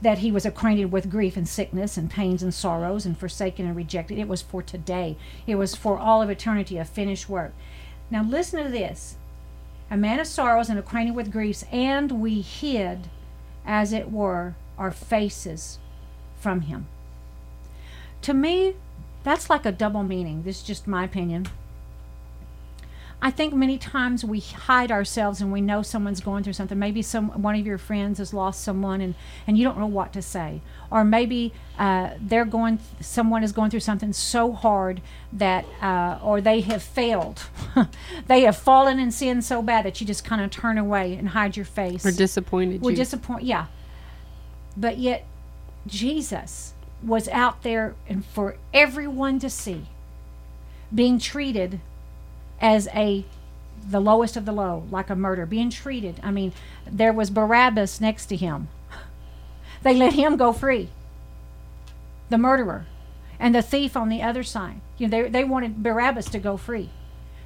that 0.03 0.19
he 0.19 0.31
was 0.31 0.45
acquainted 0.45 0.91
with 0.91 1.09
grief 1.09 1.35
and 1.37 1.47
sickness 1.47 1.97
and 1.97 2.11
pains 2.11 2.43
and 2.43 2.53
sorrows 2.53 3.05
and 3.05 3.17
forsaken 3.17 3.65
and 3.65 3.75
rejected. 3.75 4.19
It 4.19 4.27
was 4.27 4.41
for 4.41 4.61
today. 4.61 5.17
It 5.47 5.55
was 5.55 5.75
for 5.75 5.97
all 5.97 6.21
of 6.21 6.29
eternity, 6.29 6.77
a 6.77 6.85
finished 6.85 7.29
work. 7.29 7.53
Now 8.11 8.23
listen 8.23 8.63
to 8.63 8.69
this. 8.69 9.15
A 9.89 9.97
man 9.97 10.19
of 10.19 10.27
sorrows 10.27 10.69
and 10.69 10.77
acquainted 10.77 11.15
with 11.15 11.31
griefs, 11.31 11.63
and 11.71 12.21
we 12.21 12.41
hid, 12.41 13.09
as 13.65 13.93
it 13.93 14.11
were, 14.11 14.55
our 14.77 14.91
faces 14.91 15.79
from 16.39 16.61
him. 16.61 16.87
To 18.23 18.33
me, 18.33 18.75
that's 19.23 19.49
like 19.49 19.65
a 19.65 19.71
double 19.71 20.03
meaning. 20.03 20.43
This 20.43 20.57
is 20.57 20.63
just 20.63 20.87
my 20.87 21.03
opinion. 21.03 21.47
I 23.23 23.31
think 23.31 23.53
many 23.53 23.77
times 23.77 24.25
we 24.25 24.41
hide 24.41 24.91
ourselves 24.91 25.39
and 25.39 25.49
we 25.49 25.61
know 25.61 25.81
someone's 25.81 26.19
going 26.19 26.43
through 26.43 26.53
something. 26.53 26.77
Maybe 26.77 27.01
some 27.01 27.29
one 27.41 27.55
of 27.55 27.65
your 27.65 27.77
friends 27.77 28.17
has 28.17 28.33
lost 28.33 28.61
someone 28.61 28.99
and, 28.99 29.15
and 29.47 29.57
you 29.57 29.63
don't 29.63 29.79
know 29.79 29.87
what 29.87 30.11
to 30.11 30.21
say, 30.21 30.59
or 30.91 31.05
maybe 31.05 31.53
uh, 31.79 32.09
they're 32.19 32.43
going 32.43 32.79
someone 32.99 33.41
is 33.41 33.53
going 33.53 33.71
through 33.71 33.79
something 33.79 34.11
so 34.11 34.51
hard 34.51 35.01
that 35.31 35.63
uh, 35.81 36.19
or 36.21 36.41
they 36.41 36.59
have 36.61 36.83
failed, 36.83 37.43
they 38.27 38.41
have 38.41 38.57
fallen 38.57 38.99
in 38.99 39.09
sin 39.09 39.41
so 39.41 39.61
bad 39.61 39.85
that 39.85 40.01
you 40.01 40.05
just 40.05 40.25
kind 40.25 40.41
of 40.41 40.51
turn 40.51 40.77
away 40.77 41.15
and 41.15 41.29
hide 41.29 41.55
your 41.55 41.65
face. 41.65 42.05
Or 42.05 42.11
disappointed 42.11 42.81
We're 42.81 42.91
you. 42.91 42.97
disappointed, 42.97 43.47
yeah. 43.47 43.67
But 44.75 44.97
yet, 44.97 45.25
Jesus 45.87 46.73
was 47.01 47.29
out 47.29 47.63
there 47.63 47.95
and 48.05 48.25
for 48.25 48.57
everyone 48.73 49.39
to 49.39 49.49
see, 49.49 49.85
being 50.93 51.19
treated 51.19 51.79
as 52.63 52.87
a 52.95 53.25
the 53.87 53.99
lowest 53.99 54.37
of 54.37 54.45
the 54.45 54.53
low, 54.53 54.85
like 54.89 55.09
a 55.09 55.15
murder, 55.15 55.45
being 55.45 55.69
treated. 55.69 56.19
I 56.23 56.31
mean, 56.31 56.53
there 56.89 57.11
was 57.11 57.29
Barabbas 57.29 57.99
next 57.99 58.27
to 58.27 58.37
him. 58.37 58.69
They 59.83 59.93
let 59.93 60.13
him 60.13 60.37
go 60.37 60.53
free. 60.53 60.87
The 62.29 62.37
murderer. 62.37 62.85
And 63.37 63.53
the 63.53 63.61
thief 63.61 63.97
on 63.97 64.07
the 64.07 64.21
other 64.21 64.41
side. 64.41 64.79
You 64.97 65.07
know, 65.07 65.23
they, 65.23 65.29
they 65.29 65.43
wanted 65.43 65.83
Barabbas 65.83 66.29
to 66.29 66.39
go 66.39 66.55
free. 66.55 66.89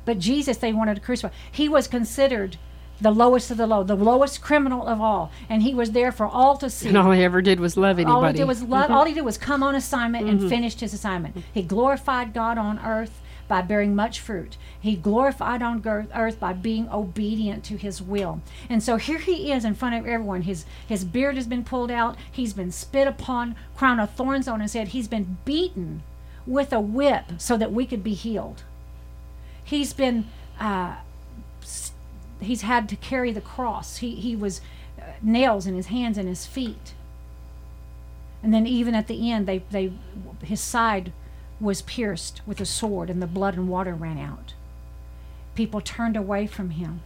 But 0.05 0.19
Jesus 0.19 0.57
they 0.57 0.71
wanted 0.71 0.95
to 0.95 1.01
crucify. 1.01 1.33
He 1.51 1.67
was 1.67 1.87
considered 1.87 2.57
the 3.01 3.09
lowest 3.09 3.49
of 3.49 3.57
the 3.57 3.65
low, 3.65 3.83
the 3.83 3.95
lowest 3.95 4.41
criminal 4.41 4.87
of 4.87 5.01
all. 5.01 5.31
And 5.49 5.63
he 5.63 5.73
was 5.73 5.91
there 5.91 6.11
for 6.11 6.27
all 6.27 6.57
to 6.57 6.69
see. 6.69 6.89
And 6.89 6.97
all 6.97 7.11
he 7.11 7.23
ever 7.23 7.41
did 7.41 7.59
was 7.59 7.75
love 7.75 7.97
anybody. 7.97 8.15
All 8.15 8.23
he 8.25 8.33
did 8.33 8.47
was 8.47 8.61
love. 8.61 8.85
Mm-hmm. 8.85 8.93
All 8.93 9.05
he 9.05 9.15
did 9.15 9.25
was 9.25 9.39
come 9.39 9.63
on 9.63 9.73
assignment 9.73 10.29
and 10.29 10.39
mm-hmm. 10.39 10.49
finished 10.49 10.79
his 10.81 10.93
assignment. 10.93 11.37
He 11.51 11.63
glorified 11.63 12.35
God 12.35 12.59
on 12.59 12.77
earth 12.85 13.19
by 13.47 13.61
bearing 13.61 13.95
much 13.95 14.19
fruit. 14.19 14.57
He 14.79 14.95
glorified 14.95 15.61
on 15.61 15.81
earth 16.13 16.39
by 16.39 16.53
being 16.53 16.89
obedient 16.89 17.63
to 17.65 17.77
His 17.77 18.01
will. 18.01 18.41
And 18.69 18.83
so 18.83 18.97
here 18.97 19.19
he 19.19 19.51
is 19.51 19.65
in 19.65 19.75
front 19.75 19.95
of 19.95 20.05
everyone. 20.05 20.43
His 20.43 20.65
his 20.87 21.03
beard 21.05 21.35
has 21.35 21.47
been 21.47 21.63
pulled 21.63 21.91
out. 21.91 22.17
He's 22.31 22.53
been 22.53 22.71
spit 22.71 23.07
upon. 23.07 23.55
Crown 23.75 23.99
of 23.99 24.11
thorns 24.11 24.47
on 24.47 24.59
his 24.59 24.73
head. 24.73 24.89
He's 24.89 25.07
been 25.07 25.37
beaten 25.45 26.03
with 26.45 26.71
a 26.73 26.79
whip 26.79 27.33
so 27.37 27.57
that 27.57 27.71
we 27.73 27.85
could 27.85 28.03
be 28.03 28.13
healed. 28.13 28.63
He's 29.63 29.93
been. 29.93 30.27
Uh, 30.59 30.97
he's 32.39 32.61
had 32.61 32.87
to 32.89 32.95
carry 32.95 33.31
the 33.31 33.41
cross. 33.41 33.97
He 33.97 34.15
he 34.15 34.35
was 34.35 34.61
uh, 34.99 35.03
nails 35.21 35.67
in 35.67 35.75
his 35.75 35.87
hands 35.87 36.17
and 36.17 36.27
his 36.27 36.45
feet. 36.45 36.93
And 38.43 38.53
then 38.53 38.67
even 38.67 38.95
at 38.95 39.07
the 39.07 39.31
end, 39.31 39.47
they 39.47 39.59
they 39.71 39.91
his 40.43 40.61
side 40.61 41.11
was 41.59 41.81
pierced 41.81 42.41
with 42.45 42.61
a 42.61 42.65
sword, 42.65 43.09
and 43.09 43.21
the 43.21 43.27
blood 43.27 43.55
and 43.55 43.67
water 43.67 43.93
ran 43.93 44.17
out. 44.17 44.53
People 45.55 45.81
turned 45.81 46.15
away 46.15 46.45
from 46.47 46.71
him. 46.71 47.01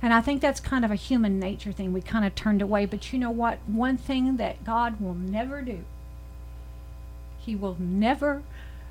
And 0.00 0.14
I 0.14 0.20
think 0.20 0.40
that's 0.40 0.60
kind 0.60 0.84
of 0.84 0.90
a 0.90 0.96
human 0.96 1.40
nature 1.40 1.72
thing. 1.72 1.92
We 1.92 2.00
kind 2.00 2.24
of 2.24 2.34
turned 2.34 2.62
away. 2.62 2.86
But 2.86 3.12
you 3.12 3.18
know 3.18 3.30
what? 3.30 3.58
One 3.66 3.96
thing 3.96 4.36
that 4.36 4.64
God 4.64 5.00
will 5.00 5.14
never 5.14 5.60
do, 5.60 5.80
He 7.40 7.56
will 7.56 7.76
never 7.78 8.42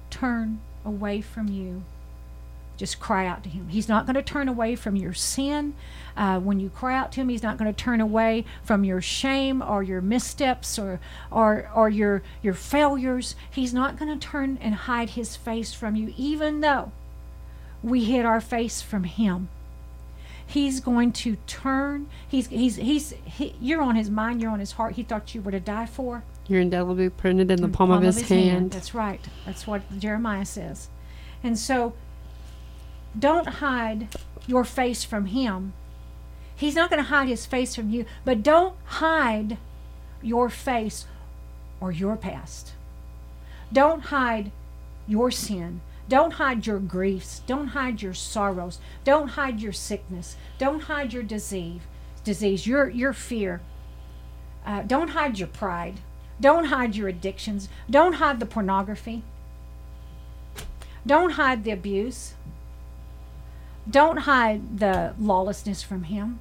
turn 0.09 0.59
away 0.83 1.21
from 1.21 1.47
you. 1.47 1.83
Just 2.77 2.99
cry 2.99 3.25
out 3.25 3.43
to 3.43 3.49
Him. 3.49 3.69
He's 3.69 3.89
not 3.89 4.05
going 4.05 4.15
to 4.15 4.21
turn 4.21 4.47
away 4.47 4.75
from 4.75 4.95
your 4.95 5.13
sin. 5.13 5.73
Uh, 6.15 6.39
when 6.39 6.59
you 6.59 6.69
cry 6.69 6.95
out 6.95 7.11
to 7.13 7.21
Him, 7.21 7.29
He's 7.29 7.43
not 7.43 7.57
going 7.57 7.71
to 7.71 7.83
turn 7.83 7.99
away 7.99 8.45
from 8.63 8.83
your 8.83 9.01
shame 9.01 9.61
or 9.61 9.81
your 9.83 9.99
missteps 9.99 10.77
or 10.77 10.99
or 11.31 11.69
or 11.73 11.89
your 11.89 12.21
your 12.41 12.53
failures. 12.53 13.35
He's 13.49 13.73
not 13.73 13.97
going 13.97 14.17
to 14.17 14.27
turn 14.27 14.57
and 14.61 14.75
hide 14.75 15.11
His 15.11 15.35
face 15.35 15.73
from 15.73 15.95
you, 15.95 16.13
even 16.15 16.61
though 16.61 16.91
we 17.81 18.03
hid 18.03 18.25
our 18.25 18.41
face 18.41 18.81
from 18.81 19.05
Him. 19.05 19.49
He's 20.45 20.79
going 20.79 21.11
to 21.13 21.35
turn. 21.47 22.07
He's 22.27 22.47
he's 22.47 22.75
he's 22.77 23.13
he, 23.25 23.55
you're 23.59 23.81
on 23.81 23.95
His 23.95 24.09
mind. 24.09 24.41
You're 24.41 24.51
on 24.51 24.59
His 24.59 24.73
heart. 24.73 24.95
He 24.95 25.03
thought 25.03 25.33
you 25.35 25.41
were 25.41 25.51
to 25.51 25.59
die 25.59 25.87
for. 25.87 26.23
You're 26.47 26.61
indelibly 26.61 27.09
printed 27.09 27.51
in 27.51 27.61
the 27.61 27.67
palm, 27.67 27.91
of 27.91 28.01
his, 28.01 28.21
hand. 28.21 28.71
That's 28.71 28.93
right. 28.93 29.19
That's 29.45 29.67
what 29.67 29.81
Jeremiah 29.99 30.45
says. 30.45 30.87
And 31.43 31.59
so 31.59 31.93
don't 33.17 33.47
hide 33.47 34.07
your 34.45 34.63
face 34.63 35.03
from 35.03 35.27
him. 35.27 35.73
He's 36.55 36.75
not 36.75 36.89
going 36.89 37.03
to 37.03 37.09
hide 37.09 37.27
his 37.27 37.45
face 37.45 37.75
from 37.75 37.89
you, 37.89 38.05
but 38.25 38.41
don't 38.41 38.75
hide 38.85 39.57
your 40.21 40.49
face 40.49 41.05
or 41.79 41.91
your 41.91 42.15
past. 42.15 42.73
Don't 43.71 44.05
hide 44.05 44.51
your 45.07 45.29
sin. 45.29 45.81
Don't 46.09 46.33
hide 46.33 46.65
your 46.65 46.79
griefs. 46.79 47.41
Don't 47.45 47.67
hide 47.69 48.01
your 48.01 48.13
sorrows. 48.13 48.79
Don't 49.03 49.29
hide 49.29 49.59
your 49.59 49.73
sickness. 49.73 50.35
Don't 50.57 50.83
hide 50.83 51.13
your 51.13 51.23
disease. 51.23 51.81
Disease. 52.23 52.65
Your 52.65 52.89
your 52.89 53.13
fear. 53.13 53.61
Uh, 54.65 54.83
don't 54.83 55.09
hide 55.09 55.37
your 55.37 55.47
pride. 55.49 55.99
Don't 56.39 56.65
hide 56.65 56.95
your 56.95 57.07
addictions. 57.07 57.67
Don't 57.89 58.13
hide 58.13 58.39
the 58.39 58.45
pornography. 58.45 59.23
Don't 61.05 61.31
hide 61.31 61.63
the 61.63 61.71
abuse. 61.71 62.33
Don't 63.89 64.17
hide 64.17 64.79
the 64.79 65.13
lawlessness 65.19 65.81
from 65.83 66.03
Him. 66.03 66.39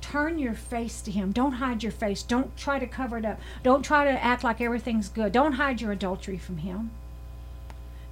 Turn 0.00 0.38
your 0.38 0.54
face 0.54 1.00
to 1.02 1.10
Him. 1.10 1.32
Don't 1.32 1.54
hide 1.54 1.82
your 1.82 1.92
face. 1.92 2.22
Don't 2.22 2.56
try 2.56 2.78
to 2.78 2.86
cover 2.86 3.18
it 3.18 3.24
up. 3.24 3.40
Don't 3.62 3.82
try 3.84 4.04
to 4.04 4.22
act 4.22 4.44
like 4.44 4.60
everything's 4.60 5.08
good. 5.08 5.32
Don't 5.32 5.54
hide 5.54 5.80
your 5.80 5.92
adultery 5.92 6.38
from 6.38 6.58
Him. 6.58 6.90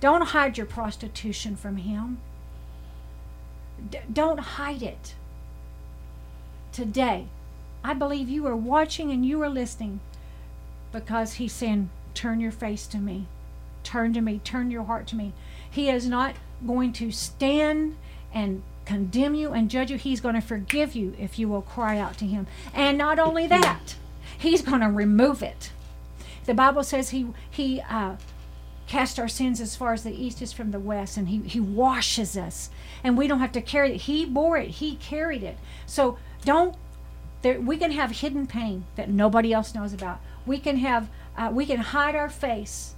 Don't 0.01 0.29
hide 0.29 0.59
your 0.59 0.67
prostitution 0.67 1.55
from 1.57 1.77
Him. 1.77 2.19
D- 3.91 3.99
don't 4.13 4.41
hide 4.41 4.83
it. 4.83 5.15
Today, 6.73 7.27
I 7.85 7.95
believe 7.95 8.29
you 8.29 8.47
are 8.47 8.57
watching 8.57 9.11
and 9.13 9.25
you 9.25 9.41
are 9.43 9.49
listening 9.49 10.01
because 10.91 11.35
He's 11.35 11.53
saying, 11.53 11.91
Turn 12.15 12.41
your 12.41 12.53
face 12.53 12.87
to 12.89 12.99
me. 12.99 13.27
Turn 13.83 14.13
to 14.15 14.21
me. 14.21 14.41
Turn 14.43 14.71
your 14.71 14.85
heart 14.85 15.07
to 15.09 15.17
me. 15.17 15.33
He 15.71 15.89
is 15.89 16.09
not 16.09 16.37
going 16.67 16.93
to 16.95 17.11
stand 17.11 17.97
and 18.35 18.63
condemn 18.85 19.35
you 19.35 19.53
and 19.53 19.71
judge 19.71 19.91
you. 19.91 19.97
He's 19.97 20.21
going 20.21 20.35
to 20.35 20.41
forgive 20.41 20.95
you 20.95 21.15
if 21.19 21.39
you 21.39 21.49
will 21.49 21.63
cry 21.63 21.99
out 21.99 22.19
to 22.19 22.27
Him. 22.27 22.47
And 22.75 22.99
not 22.99 23.19
only 23.19 23.47
that, 23.47 23.95
He's 24.37 24.61
going 24.61 24.81
to 24.81 24.89
remove 24.89 25.43
it. 25.43 25.71
The 26.45 26.55
Bible 26.55 26.83
says 26.83 27.11
He 27.11 27.29
He 27.51 27.81
uh, 27.89 28.17
cast 28.87 29.19
our 29.19 29.29
sins 29.29 29.61
as 29.61 29.77
far 29.77 29.95
as 29.95 30.03
the 30.03 30.13
east 30.13 30.43
is 30.43 30.53
from 30.53 30.71
the 30.73 30.81
west, 30.81 31.17
and 31.17 31.29
He 31.29 31.39
He 31.39 31.61
washes 31.61 32.37
us, 32.37 32.69
and 33.03 33.17
we 33.17 33.27
don't 33.27 33.39
have 33.39 33.53
to 33.53 33.63
carry 33.63 33.95
it. 33.95 34.03
He 34.03 34.27
bore 34.27 34.59
it. 34.59 34.69
He 34.69 34.97
carried 34.97 35.43
it. 35.43 35.57
So 35.87 36.19
don't. 36.45 36.77
There, 37.43 37.61
we 37.61 37.77
can 37.77 37.91
have 37.91 38.11
hidden 38.11 38.47
pain 38.47 38.85
that 38.97 39.11
nobody 39.11 39.53
else 39.53 39.75
knows 39.75 39.93
about. 39.93 40.21
We 40.45 40.59
can 40.59 40.79
have. 40.79 41.09
Uh, 41.37 41.51
we 41.53 41.67
can 41.67 41.79
hide 41.79 42.15
our 42.15 42.29
face. 42.29 42.94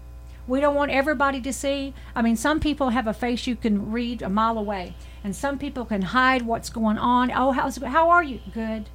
We 0.46 0.60
don't 0.60 0.76
want 0.76 0.92
everybody 0.92 1.40
to 1.40 1.52
see. 1.52 1.92
I 2.14 2.22
mean, 2.22 2.36
some 2.36 2.60
people 2.60 2.90
have 2.90 3.06
a 3.06 3.12
face 3.12 3.46
you 3.46 3.56
can 3.56 3.90
read 3.90 4.22
a 4.22 4.28
mile 4.28 4.58
away, 4.58 4.94
and 5.24 5.34
some 5.34 5.58
people 5.58 5.84
can 5.84 6.02
hide 6.02 6.42
what's 6.42 6.70
going 6.70 6.98
on. 6.98 7.32
Oh, 7.32 7.50
how's 7.52 7.76
how 7.76 8.10
are 8.10 8.22
you? 8.22 8.40
Good. 8.54 8.88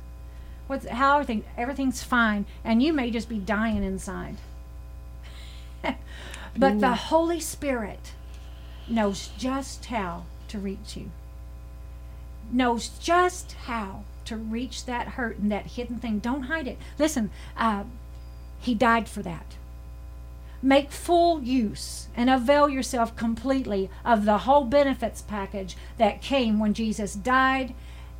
What's 0.67 0.87
how 0.87 1.17
are 1.17 1.23
things? 1.25 1.43
Everything's 1.57 2.03
fine, 2.03 2.45
and 2.63 2.81
you 2.81 2.93
may 2.93 3.11
just 3.11 3.27
be 3.27 3.37
dying 3.37 3.83
inside. 3.83 4.37
but 6.57 6.79
the 6.79 6.93
Holy 6.93 7.39
Spirit 7.41 8.13
knows 8.87 9.29
just 9.37 9.85
how 9.85 10.23
to 10.47 10.57
reach 10.57 10.95
you. 10.95 11.11
Knows 12.51 12.89
just 12.89 13.53
how 13.65 14.03
to 14.25 14.37
reach 14.37 14.85
that 14.85 15.09
hurt 15.09 15.37
and 15.39 15.51
that 15.51 15.65
hidden 15.65 15.97
thing. 15.97 16.19
Don't 16.19 16.43
hide 16.43 16.67
it. 16.67 16.77
Listen, 16.97 17.29
uh, 17.57 17.83
He 18.59 18.73
died 18.73 19.09
for 19.09 19.21
that. 19.23 19.55
Make 20.61 20.91
full 20.91 21.41
use 21.41 22.07
and 22.15 22.29
avail 22.29 22.69
yourself 22.69 23.15
completely 23.15 23.89
of 24.05 24.25
the 24.25 24.39
whole 24.39 24.63
benefits 24.63 25.21
package 25.21 25.75
that 25.97 26.21
came 26.21 26.59
when 26.59 26.73
Jesus 26.73 27.15
died 27.15 27.73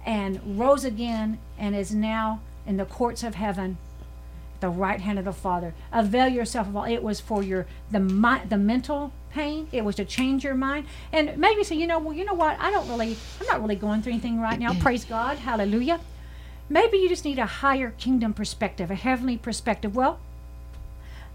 and 0.05 0.57
rose 0.57 0.83
again 0.83 1.39
and 1.57 1.75
is 1.75 1.93
now 1.93 2.41
in 2.65 2.77
the 2.77 2.85
courts 2.85 3.23
of 3.23 3.35
heaven 3.35 3.77
the 4.61 4.69
right 4.69 5.01
hand 5.01 5.19
of 5.19 5.25
the 5.25 5.33
Father. 5.33 5.73
Avail 5.91 6.29
yourself 6.29 6.67
of 6.67 6.75
all. 6.75 6.85
It 6.85 7.03
was 7.03 7.19
for 7.19 7.43
your 7.43 7.65
the 7.91 7.99
the 8.47 8.57
mental 8.57 9.11
pain. 9.31 9.67
It 9.71 9.83
was 9.83 9.95
to 9.95 10.05
change 10.05 10.43
your 10.43 10.55
mind. 10.55 10.85
And 11.11 11.37
maybe 11.37 11.63
say, 11.63 11.75
you 11.75 11.87
know, 11.87 11.99
well, 11.99 12.13
you 12.13 12.23
know 12.23 12.33
what? 12.33 12.59
I 12.59 12.71
don't 12.71 12.87
really, 12.87 13.17
I'm 13.39 13.47
not 13.47 13.61
really 13.61 13.75
going 13.75 14.01
through 14.01 14.13
anything 14.13 14.39
right 14.39 14.59
now. 14.59 14.73
Praise 14.75 15.03
God, 15.03 15.39
Hallelujah. 15.39 15.99
Maybe 16.69 16.99
you 16.99 17.09
just 17.09 17.25
need 17.25 17.39
a 17.39 17.45
higher 17.45 17.91
kingdom 17.91 18.33
perspective, 18.33 18.89
a 18.89 18.95
heavenly 18.95 19.37
perspective. 19.37 19.95
Well, 19.95 20.19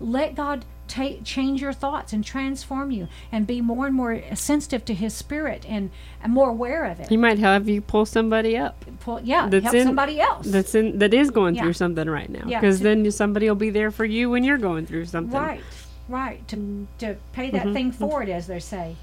let 0.00 0.34
God 0.34 0.64
take 0.88 1.24
change 1.24 1.60
your 1.60 1.72
thoughts 1.72 2.12
and 2.12 2.24
transform 2.24 2.92
you, 2.92 3.08
and 3.32 3.44
be 3.46 3.60
more 3.60 3.86
and 3.86 3.94
more 3.96 4.22
sensitive 4.34 4.84
to 4.84 4.94
His 4.94 5.12
Spirit 5.14 5.64
and, 5.68 5.90
and 6.22 6.32
more 6.32 6.50
aware 6.50 6.84
of 6.84 7.00
it. 7.00 7.08
He 7.08 7.16
might 7.16 7.38
have 7.40 7.68
you 7.68 7.80
pull 7.80 8.06
somebody 8.06 8.56
up 8.56 8.84
Pull, 9.00 9.20
yeah, 9.22 9.48
That's 9.48 9.64
help 9.64 9.74
in- 9.74 9.86
somebody 9.86 10.20
else. 10.20 10.46
that's 10.46 10.74
in 10.76 10.98
that 11.00 11.12
is 11.12 11.30
going 11.30 11.56
Yeah. 11.56 11.62
through 11.62 11.72
something 11.72 12.08
right 12.08 12.30
now. 12.30 12.44
Yeah. 12.46 12.60
Because 12.60 12.78
So- 12.78 12.84
then 12.84 13.10
somebody 13.10 13.48
will 13.48 13.56
be 13.56 13.70
there 13.70 13.90
for 13.90 14.04
you 14.04 14.30
when 14.30 14.44
you're 14.44 14.58
going 14.58 14.86
through 14.86 15.06
something. 15.06 15.36
Right, 15.38 15.60
right. 16.08 16.46
To 16.48 16.86
to 16.98 17.16
pay 17.32 17.50
that 17.50 17.66
Mhm. 17.66 17.72
thing 17.72 17.90
forward, 17.92 18.28
as 18.28 18.46
they 18.46 18.60
say. 18.60 18.94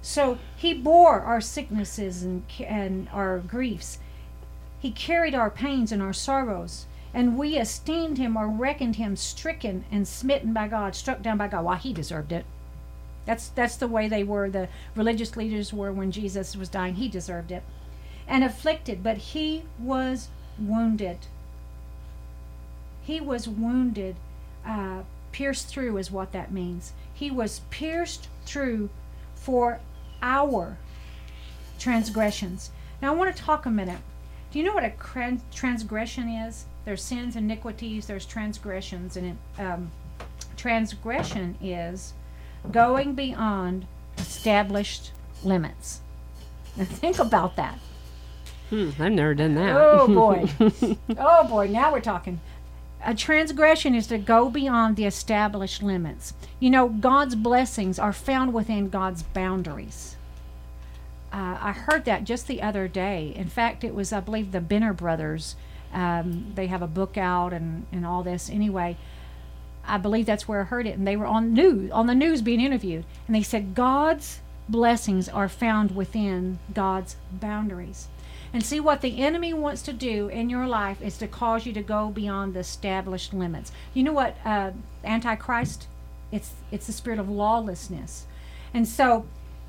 So 0.00 0.38
he 0.56 0.74
bore 0.74 1.20
our 1.20 1.40
sicknesses 1.40 2.24
and 2.24 2.42
and 2.66 3.08
our 3.12 3.38
griefs. 3.38 3.98
He 4.80 4.90
carried 4.90 5.36
our 5.36 5.50
pains 5.50 5.92
and 5.92 6.02
our 6.02 6.12
sorrows, 6.12 6.86
and 7.14 7.36
we 7.36 7.56
esteemed 7.56 8.18
him 8.18 8.36
or 8.36 8.48
reckoned 8.48 8.96
him 8.96 9.16
stricken 9.16 9.84
and 9.90 10.08
smitten 10.08 10.52
by 10.52 10.68
God, 10.68 10.94
struck 10.94 11.22
down 11.22 11.38
by 11.38 11.48
God. 11.48 11.64
Why 11.64 11.76
he 11.76 11.92
deserved 11.92 12.32
it. 12.32 12.44
That's 13.24 13.48
that's 13.48 13.76
the 13.76 13.88
way 13.88 14.08
they 14.08 14.24
were. 14.24 14.50
The 14.50 14.68
religious 14.96 15.36
leaders 15.36 15.72
were 15.72 15.92
when 15.92 16.10
Jesus 16.10 16.56
was 16.56 16.68
dying. 16.68 16.94
He 16.94 17.08
deserved 17.08 17.52
it, 17.52 17.62
and 18.26 18.42
afflicted, 18.42 19.02
but 19.02 19.16
he 19.18 19.64
was 19.78 20.28
wounded. 20.58 21.18
He 23.02 23.20
was 23.20 23.48
wounded. 23.48 24.16
Uh, 24.64 25.02
Pierced 25.32 25.68
through 25.68 25.96
is 25.96 26.10
what 26.10 26.32
that 26.32 26.52
means. 26.52 26.92
He 27.12 27.30
was 27.30 27.62
pierced 27.70 28.28
through 28.44 28.90
for 29.34 29.80
our 30.20 30.76
transgressions. 31.78 32.70
Now, 33.00 33.12
I 33.12 33.16
want 33.16 33.34
to 33.34 33.42
talk 33.42 33.64
a 33.64 33.70
minute. 33.70 34.00
Do 34.50 34.58
you 34.58 34.64
know 34.64 34.74
what 34.74 34.84
a 34.84 34.92
transgression 35.50 36.28
is? 36.28 36.66
There's 36.84 37.02
sins, 37.02 37.36
iniquities, 37.36 38.06
there's 38.06 38.26
transgressions, 38.26 39.16
and 39.16 39.26
it, 39.26 39.60
um, 39.60 39.92
transgression 40.56 41.56
is 41.60 42.12
going 42.70 43.14
beyond 43.14 43.86
established 44.18 45.12
limits. 45.44 46.00
Now, 46.76 46.84
think 46.84 47.18
about 47.18 47.56
that. 47.56 47.78
Hmm, 48.70 48.90
I've 48.98 49.12
never 49.12 49.34
done 49.34 49.54
that. 49.56 49.76
Oh 49.76 50.08
boy. 50.08 50.48
oh 51.18 51.48
boy, 51.48 51.68
now 51.68 51.92
we're 51.92 52.00
talking. 52.00 52.40
A 53.04 53.14
transgression 53.14 53.94
is 53.94 54.06
to 54.06 54.18
go 54.18 54.48
beyond 54.48 54.96
the 54.96 55.04
established 55.04 55.82
limits. 55.82 56.34
You 56.60 56.70
know, 56.70 56.88
God's 56.88 57.34
blessings 57.34 57.98
are 57.98 58.12
found 58.12 58.54
within 58.54 58.88
God's 58.88 59.22
boundaries. 59.24 60.16
Uh, 61.32 61.58
I 61.60 61.72
heard 61.72 62.04
that 62.04 62.24
just 62.24 62.46
the 62.46 62.62
other 62.62 62.86
day. 62.88 63.32
In 63.34 63.48
fact, 63.48 63.84
it 63.84 63.94
was, 63.94 64.12
I 64.12 64.20
believe, 64.20 64.52
the 64.52 64.60
Benham 64.60 64.94
brothers. 64.94 65.56
Um, 65.92 66.52
they 66.54 66.66
have 66.68 66.82
a 66.82 66.86
book 66.86 67.16
out 67.16 67.52
and, 67.52 67.86
and 67.92 68.06
all 68.06 68.22
this. 68.22 68.48
Anyway, 68.48 68.96
I 69.86 69.98
believe 69.98 70.26
that's 70.26 70.48
where 70.48 70.62
I 70.62 70.64
heard 70.64 70.86
it. 70.86 70.96
And 70.96 71.06
they 71.06 71.16
were 71.16 71.26
on 71.26 71.52
news 71.52 71.90
on 71.90 72.06
the 72.06 72.14
news 72.14 72.42
being 72.42 72.60
interviewed, 72.60 73.04
and 73.26 73.34
they 73.36 73.42
said 73.42 73.74
God's 73.74 74.40
blessings 74.68 75.28
are 75.28 75.48
found 75.48 75.94
within 75.94 76.58
God's 76.72 77.16
boundaries. 77.30 78.08
And 78.54 78.62
see 78.62 78.80
what 78.80 79.00
the 79.00 79.22
enemy 79.22 79.54
wants 79.54 79.80
to 79.82 79.94
do 79.94 80.28
in 80.28 80.50
your 80.50 80.66
life 80.66 81.00
is 81.00 81.16
to 81.18 81.26
cause 81.26 81.64
you 81.64 81.72
to 81.72 81.82
go 81.82 82.10
beyond 82.10 82.52
the 82.52 82.60
established 82.60 83.32
limits. 83.32 83.72
You 83.94 84.02
know 84.02 84.12
what 84.12 84.36
uh, 84.44 84.72
Antichrist? 85.04 85.86
It's 86.30 86.52
it's 86.70 86.86
the 86.86 86.92
spirit 86.92 87.18
of 87.18 87.28
lawlessness, 87.28 88.26
and 88.72 88.86
so 88.86 89.26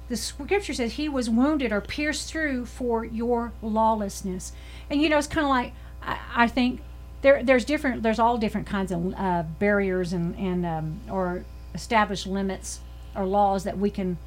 the 0.10 0.18
scripture 0.18 0.74
says 0.74 0.94
he 0.94 1.08
was 1.10 1.30
wounded 1.30 1.72
or 1.72 1.82
pierced 1.82 2.30
through 2.30 2.66
for 2.66 3.06
your 3.06 3.54
lawlessness. 3.62 4.52
And 4.90 5.02
you 5.02 5.10
know 5.10 5.18
it's 5.18 5.28
kind 5.28 5.46
of 5.46 5.50
like 5.50 5.74
I, 6.06 6.20
I 6.36 6.48
think 6.48 6.82
there 7.22 7.44
there's 7.44 7.66
different 7.66 8.04
there's 8.04 8.20
all 8.20 8.38
different 8.38 8.68
kinds 8.68 8.92
of 8.92 9.14
uh, 9.16 9.44
barriers 9.60 10.14
and 10.14 10.36
and 10.38 10.66
um, 10.66 11.00
or 11.10 11.46
established 11.74 12.28
limits 12.28 12.80
or 13.16 13.26
laws 13.26 13.64
that 13.64 13.78
we 13.78 13.90
can 13.90 14.18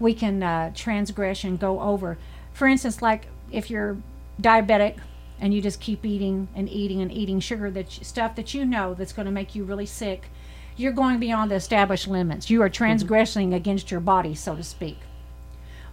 we 0.00 0.14
can 0.14 0.42
uh, 0.42 0.72
transgress 0.74 1.44
and 1.44 1.58
go 1.58 1.80
over. 1.80 2.18
For 2.52 2.66
instance, 2.66 3.02
like 3.02 3.26
if 3.50 3.70
you're 3.70 3.96
diabetic 4.40 4.96
and 5.40 5.52
you 5.52 5.60
just 5.60 5.80
keep 5.80 6.04
eating 6.04 6.48
and 6.54 6.68
eating 6.68 7.00
and 7.00 7.12
eating 7.12 7.40
sugar 7.40 7.70
that 7.70 7.90
stuff 7.90 8.34
that 8.36 8.54
you 8.54 8.64
know 8.64 8.94
that's 8.94 9.12
going 9.12 9.26
to 9.26 9.32
make 9.32 9.54
you 9.54 9.64
really 9.64 9.86
sick, 9.86 10.28
you're 10.76 10.92
going 10.92 11.18
beyond 11.18 11.50
the 11.50 11.56
established 11.56 12.08
limits. 12.08 12.50
You 12.50 12.62
are 12.62 12.68
transgressing 12.68 13.48
mm-hmm. 13.48 13.56
against 13.56 13.90
your 13.90 14.00
body, 14.00 14.34
so 14.34 14.54
to 14.56 14.62
speak. 14.62 14.98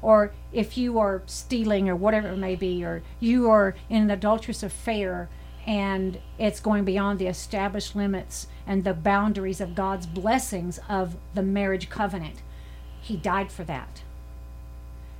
Or 0.01 0.31
if 0.51 0.77
you 0.77 0.99
are 0.99 1.21
stealing 1.25 1.87
or 1.87 1.95
whatever 1.95 2.29
it 2.29 2.37
may 2.37 2.55
be, 2.55 2.83
or 2.83 3.03
you 3.19 3.49
are 3.49 3.75
in 3.89 4.03
an 4.03 4.11
adulterous 4.11 4.63
affair 4.63 5.29
and 5.65 6.19
it's 6.39 6.59
going 6.59 6.85
beyond 6.85 7.19
the 7.19 7.27
established 7.27 7.95
limits 7.95 8.47
and 8.65 8.83
the 8.83 8.93
boundaries 8.93 9.61
of 9.61 9.75
God's 9.75 10.07
blessings 10.07 10.79
of 10.89 11.15
the 11.35 11.43
marriage 11.43 11.89
covenant. 11.89 12.41
He 12.99 13.15
died 13.15 13.51
for 13.51 13.63
that. 13.65 14.01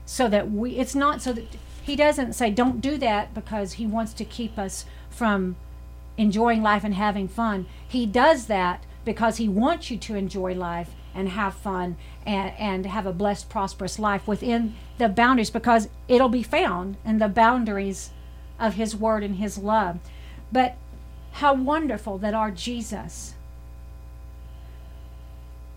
So 0.06 0.28
that 0.30 0.52
we, 0.52 0.78
it's 0.78 0.96
not 0.96 1.22
so 1.22 1.32
that 1.34 1.46
he 1.84 1.96
doesn't 1.96 2.34
say 2.34 2.50
don't 2.50 2.82
do 2.82 2.98
that 2.98 3.34
because 3.34 3.74
he 3.74 3.86
wants 3.86 4.14
to 4.14 4.26
keep 4.26 4.58
us 4.58 4.86
from 5.10 5.56
enjoying 6.18 6.62
life 6.62 6.84
and 6.84 6.96
having 6.96 7.28
fun. 7.28 7.68
He 7.88 8.06
does 8.06 8.48
that 8.48 8.84
because 9.06 9.38
he 9.38 9.48
wants 9.48 9.90
you 9.90 9.98
to 9.98 10.16
enjoy 10.16 10.54
life 10.54 10.90
and 11.14 11.30
have 11.30 11.54
fun 11.54 11.98
and, 12.26 12.54
and 12.58 12.86
have 12.86 13.06
a 13.06 13.14
blessed, 13.14 13.50
prosperous 13.50 14.00
life 14.00 14.28
within 14.28 14.76
the 14.98 15.10
boundaries 15.10 15.50
because 15.50 15.90
it'll 16.08 16.30
be 16.30 16.44
found 16.44 16.98
in 17.06 17.20
the 17.20 17.28
boundaries 17.28 18.12
of 18.60 18.76
his 18.76 18.96
word 18.96 19.24
and 19.24 19.36
his 19.36 19.58
love. 19.58 20.00
But 20.52 20.76
how 21.34 21.54
wonderful 21.54 22.18
that 22.20 22.34
our 22.34 22.52
Jesus 22.52 23.34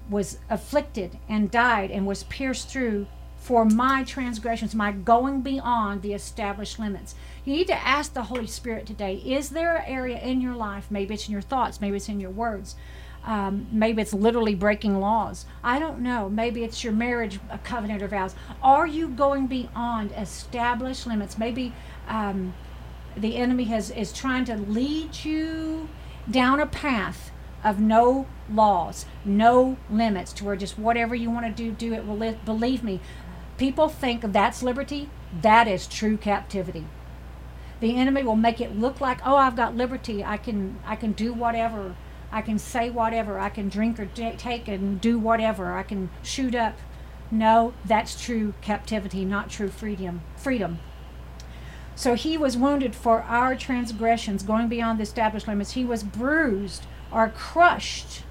was 0.08 0.38
afflicted 0.50 1.18
and 1.28 1.50
died 1.50 1.90
and 1.90 2.06
was 2.06 2.24
pierced 2.24 2.68
through 2.68 3.06
for 3.44 3.64
my 3.66 4.02
transgressions, 4.04 4.74
my 4.74 4.90
going 4.90 5.42
beyond 5.42 6.00
the 6.00 6.14
established 6.14 6.78
limits. 6.78 7.14
You 7.44 7.52
need 7.52 7.66
to 7.66 7.86
ask 7.86 8.14
the 8.14 8.22
Holy 8.22 8.46
Spirit 8.46 8.86
today 8.86 9.16
is 9.16 9.50
there 9.50 9.76
an 9.76 9.84
area 9.86 10.18
in 10.18 10.40
your 10.40 10.54
life, 10.54 10.86
maybe 10.90 11.14
it's 11.14 11.26
in 11.26 11.32
your 11.32 11.42
thoughts, 11.42 11.80
maybe 11.80 11.96
it's 11.96 12.08
in 12.08 12.20
your 12.20 12.30
words, 12.30 12.74
um, 13.24 13.66
maybe 13.72 14.02
it's 14.02 14.12
literally 14.12 14.54
breaking 14.54 15.00
laws. 15.00 15.46
I 15.62 15.78
don't 15.78 16.00
know. 16.00 16.28
Maybe 16.28 16.62
it's 16.62 16.84
your 16.84 16.92
marriage 16.92 17.40
covenant 17.62 18.02
or 18.02 18.08
vows. 18.08 18.34
Are 18.62 18.86
you 18.86 19.08
going 19.08 19.46
beyond 19.46 20.12
established 20.12 21.06
limits? 21.06 21.38
Maybe 21.38 21.72
um, 22.06 22.54
the 23.16 23.36
enemy 23.36 23.64
has 23.64 23.90
is 23.90 24.12
trying 24.12 24.44
to 24.46 24.56
lead 24.56 25.24
you 25.24 25.88
down 26.30 26.60
a 26.60 26.66
path 26.66 27.30
of 27.62 27.80
no 27.80 28.26
laws, 28.50 29.06
no 29.24 29.78
limits, 29.90 30.32
to 30.34 30.44
where 30.44 30.56
just 30.56 30.78
whatever 30.78 31.14
you 31.14 31.30
want 31.30 31.46
to 31.46 31.52
do, 31.52 31.72
do 31.72 31.94
it. 31.94 32.44
Believe 32.44 32.84
me, 32.84 33.00
people 33.56 33.88
think 33.88 34.20
that's 34.32 34.62
liberty, 34.62 35.08
that 35.40 35.66
is 35.66 35.86
true 35.86 36.18
captivity. 36.18 36.84
The 37.80 37.96
enemy 37.96 38.22
will 38.22 38.36
make 38.36 38.60
it 38.60 38.78
look 38.78 39.00
like, 39.00 39.18
oh, 39.24 39.36
I've 39.36 39.56
got 39.56 39.76
liberty. 39.76 40.22
I 40.22 40.36
can 40.36 40.78
I 40.86 40.96
can 40.96 41.12
do 41.12 41.32
whatever. 41.32 41.96
I 42.34 42.42
can 42.42 42.58
say 42.58 42.90
whatever. 42.90 43.38
I 43.38 43.48
can 43.48 43.68
drink 43.68 44.00
or 44.00 44.06
t- 44.06 44.32
take 44.36 44.66
and 44.66 45.00
do 45.00 45.20
whatever. 45.20 45.72
I 45.72 45.84
can 45.84 46.10
shoot 46.24 46.52
up. 46.56 46.76
No, 47.30 47.74
that's 47.84 48.20
true 48.20 48.54
captivity, 48.60 49.24
not 49.24 49.50
true 49.50 49.68
freedom. 49.68 50.20
Freedom. 50.36 50.80
So 51.94 52.14
he 52.14 52.36
was 52.36 52.56
wounded 52.56 52.96
for 52.96 53.22
our 53.22 53.54
transgressions, 53.54 54.42
going 54.42 54.66
beyond 54.66 54.98
the 54.98 55.04
established 55.04 55.46
limits. 55.46 55.72
He 55.72 55.84
was 55.84 56.02
bruised 56.02 56.86
or 57.12 57.28
crushed. 57.28 58.24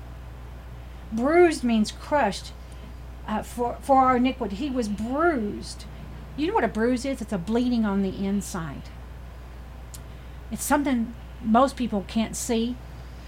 Bruised 1.14 1.64
means 1.64 1.94
crushed 1.94 2.52
uh, 3.26 3.42
for, 3.42 3.78
for 3.80 4.02
our 4.02 4.18
iniquity. 4.18 4.58
He 4.58 4.70
was 4.70 4.90
bruised. 4.90 5.86
You 6.36 6.48
know 6.48 6.54
what 6.54 6.66
a 6.66 6.68
bruise 6.68 7.06
is? 7.06 7.22
It's 7.22 7.32
a 7.32 7.38
bleeding 7.38 7.86
on 7.86 8.02
the 8.02 8.26
inside. 8.26 8.90
It's 10.52 10.64
something 10.64 11.16
most 11.42 11.78
people 11.78 12.04
can't 12.10 12.36
see 12.36 12.76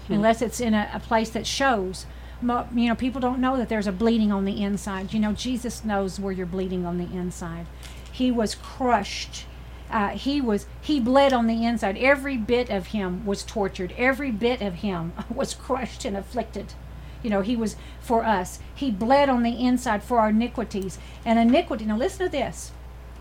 hmm. 0.06 0.14
unless 0.14 0.42
it's 0.42 0.60
in 0.60 0.74
a, 0.74 0.90
a 0.94 1.00
place 1.00 1.30
that 1.30 1.46
shows. 1.46 2.06
You 2.42 2.88
know, 2.88 2.94
people 2.94 3.20
don't 3.20 3.40
know 3.40 3.56
that 3.56 3.70
there's 3.70 3.86
a 3.86 3.92
bleeding 3.92 4.30
on 4.30 4.44
the 4.44 4.62
inside. 4.62 5.14
You 5.14 5.20
know, 5.20 5.32
Jesus 5.32 5.84
knows 5.84 6.20
where 6.20 6.32
you're 6.32 6.44
bleeding 6.44 6.84
on 6.84 6.98
the 6.98 7.16
inside. 7.16 7.66
He 8.12 8.30
was 8.30 8.54
crushed. 8.54 9.46
Uh, 9.90 10.10
he 10.10 10.40
was 10.40 10.66
he 10.80 11.00
bled 11.00 11.32
on 11.32 11.46
the 11.46 11.64
inside. 11.64 11.96
Every 11.96 12.36
bit 12.36 12.70
of 12.70 12.88
him 12.88 13.24
was 13.24 13.42
tortured. 13.42 13.94
Every 13.96 14.30
bit 14.30 14.60
of 14.60 14.74
him 14.74 15.12
was 15.34 15.54
crushed 15.54 16.04
and 16.04 16.16
afflicted. 16.16 16.74
You 17.22 17.30
know, 17.30 17.40
he 17.40 17.56
was 17.56 17.76
for 18.00 18.24
us. 18.24 18.60
He 18.74 18.90
bled 18.90 19.28
on 19.28 19.42
the 19.42 19.64
inside 19.64 20.02
for 20.02 20.20
our 20.20 20.28
iniquities. 20.28 20.98
And 21.24 21.38
iniquity, 21.38 21.84
now 21.84 21.96
listen 21.96 22.26
to 22.26 22.30
this. 22.30 22.72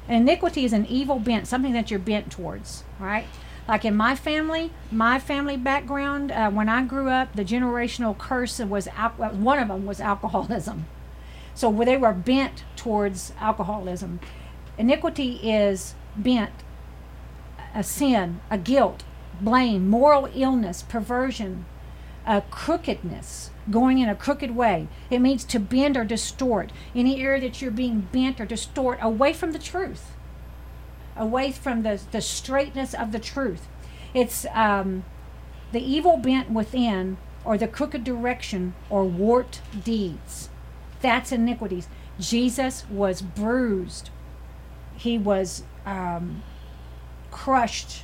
iniquity 0.07 0.65
is 0.65 0.73
an 0.73 0.85
evil 0.85 1.19
bent, 1.19 1.47
something 1.47 1.73
that 1.73 1.89
you're 1.89 1.99
bent 1.99 2.31
towards, 2.31 2.83
right? 2.99 3.25
Like 3.67 3.83
in 3.83 3.95
my 3.95 4.15
family, 4.15 4.71
my 4.91 5.17
family 5.19 5.57
background, 5.57 6.31
uh, 6.31 6.51
when 6.51 6.69
I 6.69 6.83
grew 6.83 7.09
up, 7.09 7.35
the 7.35 7.43
generational 7.43 8.17
curse 8.17 8.59
was 8.59 8.87
al- 8.89 9.11
one 9.11 9.59
of 9.59 9.69
them 9.69 9.85
was 9.85 9.99
alcoholism. 9.99 10.85
So 11.55 11.69
where 11.69 11.85
they 11.85 11.97
were 11.97 12.13
bent 12.13 12.63
towards 12.75 13.33
alcoholism. 13.39 14.19
Iniquity 14.77 15.39
is 15.41 15.95
bent, 16.15 16.51
a 17.73 17.81
sin, 17.81 18.41
a 18.51 18.57
guilt, 18.57 19.03
blame, 19.41 19.89
moral 19.89 20.29
illness, 20.35 20.83
perversion, 20.83 21.65
a 22.25 22.41
crookedness, 22.41 23.51
going 23.69 23.99
in 23.99 24.09
a 24.09 24.15
crooked 24.15 24.55
way. 24.55 24.87
It 25.09 25.19
means 25.19 25.43
to 25.45 25.59
bend 25.59 25.95
or 25.95 26.03
distort. 26.03 26.71
Any 26.93 27.21
area 27.21 27.41
that 27.41 27.61
you're 27.61 27.71
being 27.71 28.07
bent 28.11 28.39
or 28.39 28.45
distort 28.45 28.99
away 29.01 29.33
from 29.33 29.51
the 29.51 29.59
truth, 29.59 30.11
away 31.17 31.51
from 31.51 31.83
the, 31.83 32.01
the 32.11 32.21
straightness 32.21 32.93
of 32.93 33.11
the 33.11 33.19
truth. 33.19 33.67
It's 34.13 34.45
um, 34.53 35.03
the 35.71 35.79
evil 35.79 36.17
bent 36.17 36.51
within, 36.51 37.17
or 37.43 37.57
the 37.57 37.67
crooked 37.67 38.03
direction, 38.03 38.73
or 38.89 39.05
warped 39.05 39.61
deeds. 39.83 40.49
That's 41.01 41.31
iniquities. 41.31 41.87
Jesus 42.19 42.85
was 42.89 43.21
bruised. 43.21 44.09
He 44.95 45.17
was 45.17 45.63
um, 45.85 46.43
crushed. 47.31 48.03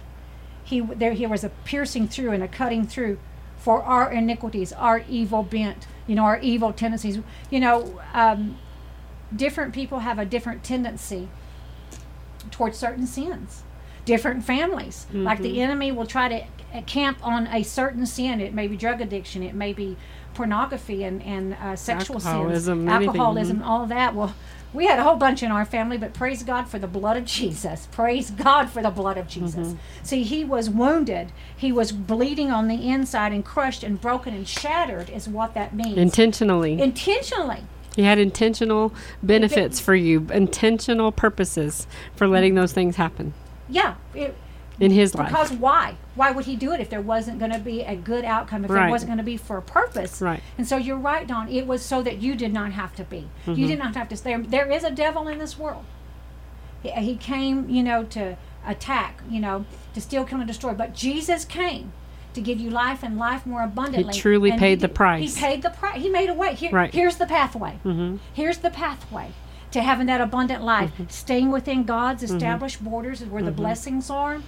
He 0.64 0.82
there 0.82 1.14
he 1.14 1.26
was 1.26 1.44
a 1.44 1.50
piercing 1.50 2.08
through 2.08 2.32
and 2.32 2.44
a 2.44 2.48
cutting 2.48 2.86
through 2.86 3.18
for 3.58 3.82
our 3.84 4.12
iniquities, 4.12 4.74
our 4.74 5.04
evil 5.10 5.44
bent, 5.44 5.88
you 6.08 6.16
know, 6.16 6.24
our 6.24 6.40
evil 6.40 6.74
tendencies. 6.74 7.20
You 7.50 7.60
know, 7.60 8.02
um, 8.14 8.58
different 9.34 9.74
people 9.74 10.00
have 10.00 10.20
a 10.20 10.26
different 10.26 10.64
tendency 10.64 11.30
towards 12.50 12.78
certain 12.78 13.06
sins. 13.06 13.64
Different 14.06 14.44
families, 14.44 15.06
mm-hmm. 15.10 15.24
like 15.24 15.40
the 15.42 15.52
mm-hmm. 15.52 15.62
enemy 15.62 15.92
will 15.92 16.08
try 16.08 16.28
to 16.28 16.82
camp 16.82 17.20
on 17.22 17.48
a 17.48 17.64
certain 17.64 18.06
sin. 18.06 18.42
It 18.42 18.54
may 18.54 18.68
be 18.68 18.76
drug 18.76 19.02
addiction, 19.02 19.44
it 19.44 19.54
may 19.54 19.74
be 19.74 19.98
pornography 20.34 21.04
and 21.04 21.22
and 21.24 21.54
uh, 21.54 21.76
sexual 21.76 22.16
Alcoholism, 22.16 22.80
sins, 22.80 22.90
anything, 22.90 23.08
alcoholism, 23.10 23.64
all 23.64 23.86
that. 23.86 24.16
Well, 24.16 24.34
we 24.74 24.86
had 24.86 25.00
a 25.00 25.04
whole 25.04 25.18
bunch 25.18 25.44
in 25.44 25.52
our 25.52 25.66
family, 25.66 25.98
but 25.98 26.14
praise 26.14 26.44
God 26.44 26.68
for 26.68 26.80
the 26.80 26.88
blood 26.88 27.18
of 27.18 27.26
Jesus. 27.26 27.88
Praise 27.92 28.32
God 28.32 28.70
for 28.70 28.82
the 28.82 28.90
blood 28.90 29.18
of 29.18 29.28
Jesus. 29.28 29.76
See, 30.02 30.24
he 30.24 30.46
was 30.46 30.70
wounded. 30.70 31.34
He 31.56 31.74
was 31.74 31.92
bleeding 31.92 32.52
on 32.52 32.70
the 32.70 32.88
inside 32.88 33.34
and 33.34 33.44
crushed 33.44 33.84
and 33.84 34.00
broken 34.00 34.34
and 34.34 34.48
shattered, 34.48 35.10
is 35.10 35.28
what 35.28 35.54
that 35.56 35.76
means. 35.76 35.98
Intentionally. 35.98 36.80
Intentionally. 36.80 37.64
He 37.96 38.04
had 38.04 38.20
intentional 38.20 38.94
benefits 39.22 39.80
for 39.80 39.96
you, 39.96 40.28
intentional 40.34 41.12
purposes 41.12 41.88
for 42.16 42.28
letting 42.28 42.56
those 42.56 42.72
things 42.72 42.96
happen 42.96 43.34
Yeah. 43.70 43.96
It, 44.14 44.36
in 44.80 44.92
his 44.92 45.14
life. 45.14 45.28
because 45.28 45.52
why? 45.52 45.96
Why 46.16 46.32
would 46.32 46.46
he 46.46 46.56
do 46.56 46.72
it 46.74 46.80
if 46.80 46.90
there 46.90 47.02
wasn't 47.02 47.38
going 47.38 47.52
to 47.52 47.60
be 47.60 47.82
a 47.82 47.96
good 47.96 48.26
outcome? 48.26 48.66
If 48.66 48.72
Right. 48.72 48.84
there 48.84 48.90
wasn't 48.90 49.10
going 49.10 49.18
to 49.20 49.24
be 49.24 49.38
for 49.38 49.58
a 49.58 49.62
purpose? 49.62 50.22
Right. 50.22 50.42
And 50.58 50.68
so 50.68 50.78
you're 50.78 50.98
right, 50.98 51.28
Dawn. 51.28 51.50
It 51.50 51.68
was 51.68 51.84
so 51.84 52.02
that 52.02 52.18
you 52.20 52.36
did 52.36 52.52
not 52.52 52.72
have 52.72 52.96
to 52.96 53.04
be. 53.04 53.28
Mm-hmm. 53.46 53.54
You 53.60 53.68
did 53.68 53.78
not 53.78 53.96
have 53.96 54.10
to 54.10 54.18
stay. 54.18 54.36
There 54.38 54.72
is 54.72 54.84
a 54.84 54.90
devil 54.92 55.28
in 55.28 55.38
this 55.38 55.60
world. 55.60 55.84
He, 56.82 56.90
he 56.92 57.16
came, 57.16 57.70
you 57.70 57.84
know, 57.84 58.04
to 58.06 58.38
attack, 58.66 59.22
you 59.30 59.40
know, 59.40 59.66
to 59.94 60.02
steal, 60.02 60.24
kill, 60.24 60.40
and 60.40 60.48
destroy. 60.48 60.74
But 60.74 60.96
Jesus 60.96 61.46
came 61.46 61.92
to 62.34 62.42
give 62.42 62.60
you 62.60 62.70
life 62.70 63.04
and 63.04 63.18
life 63.18 63.46
more 63.46 63.64
abundantly. 63.64 64.14
truly 64.14 64.52
And 64.52 64.60
paid 64.60 64.80
the 64.80 64.88
price. 64.90 65.36
He 65.36 65.42
paid 65.42 65.62
the 65.62 65.70
price. 65.70 66.02
He 66.02 66.10
made 66.10 66.30
a 66.30 66.34
way. 66.34 66.56
Here, 66.56 66.72
Right. 66.72 66.94
Here's 66.94 67.18
the 67.18 67.26
pathway. 67.26 67.74
hmm 67.84 68.18
Here's 68.34 68.60
the 68.60 68.70
pathway 68.70 69.32
to 69.72 69.82
having 69.82 70.08
that 70.08 70.22
abundant 70.22 70.64
life. 70.64 70.92
Mm-hmm. 70.94 71.04
Staying 71.10 71.52
within 71.52 71.84
God's 71.84 72.24
established 72.24 72.84
borders 72.84 73.22
is 73.22 73.30
where 73.30 73.44
the 73.44 73.52
blessings 73.52 74.10
are. 74.10 74.42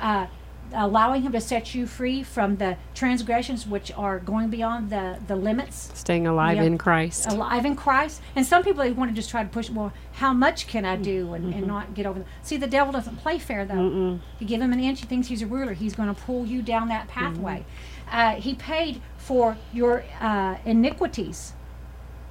Uh, 0.00 0.26
allowing 0.74 1.22
Him 1.22 1.32
to 1.32 1.40
set 1.40 1.74
you 1.74 1.86
free 1.86 2.22
from 2.22 2.56
the 2.56 2.76
transgressions 2.94 3.66
which 3.66 3.92
are 3.92 4.18
going 4.18 4.48
beyond 4.48 4.90
the, 4.90 5.18
the 5.26 5.36
limits. 5.36 5.90
Staying 5.94 6.26
alive 6.26 6.58
in 6.58 6.78
Christ. 6.78 7.26
Alive 7.26 7.64
in 7.64 7.76
Christ. 7.76 8.20
And 8.36 8.46
some 8.46 8.62
people 8.62 8.82
they 8.82 8.92
want 8.92 9.10
to 9.10 9.14
just 9.14 9.30
try 9.30 9.42
to 9.42 9.48
push, 9.48 9.70
well, 9.70 9.92
how 10.12 10.32
much 10.32 10.66
can 10.66 10.84
I 10.84 10.96
do 10.96 11.34
and, 11.34 11.54
and 11.54 11.66
not 11.66 11.94
get 11.94 12.06
over? 12.06 12.20
The, 12.20 12.24
see, 12.42 12.56
the 12.56 12.66
devil 12.66 12.92
doesn't 12.92 13.16
play 13.16 13.38
fair, 13.38 13.64
though. 13.64 13.74
Mm-mm. 13.74 14.20
You 14.38 14.46
give 14.46 14.60
him 14.60 14.72
an 14.72 14.80
inch, 14.80 15.00
he 15.00 15.06
thinks 15.06 15.28
he's 15.28 15.42
a 15.42 15.46
ruler. 15.46 15.72
He's 15.72 15.94
going 15.94 16.14
to 16.14 16.20
pull 16.20 16.46
you 16.46 16.62
down 16.62 16.88
that 16.88 17.08
pathway. 17.08 17.64
Uh, 18.10 18.34
he 18.34 18.54
paid 18.54 19.00
for 19.16 19.56
your 19.72 20.04
uh, 20.20 20.56
iniquities, 20.64 21.52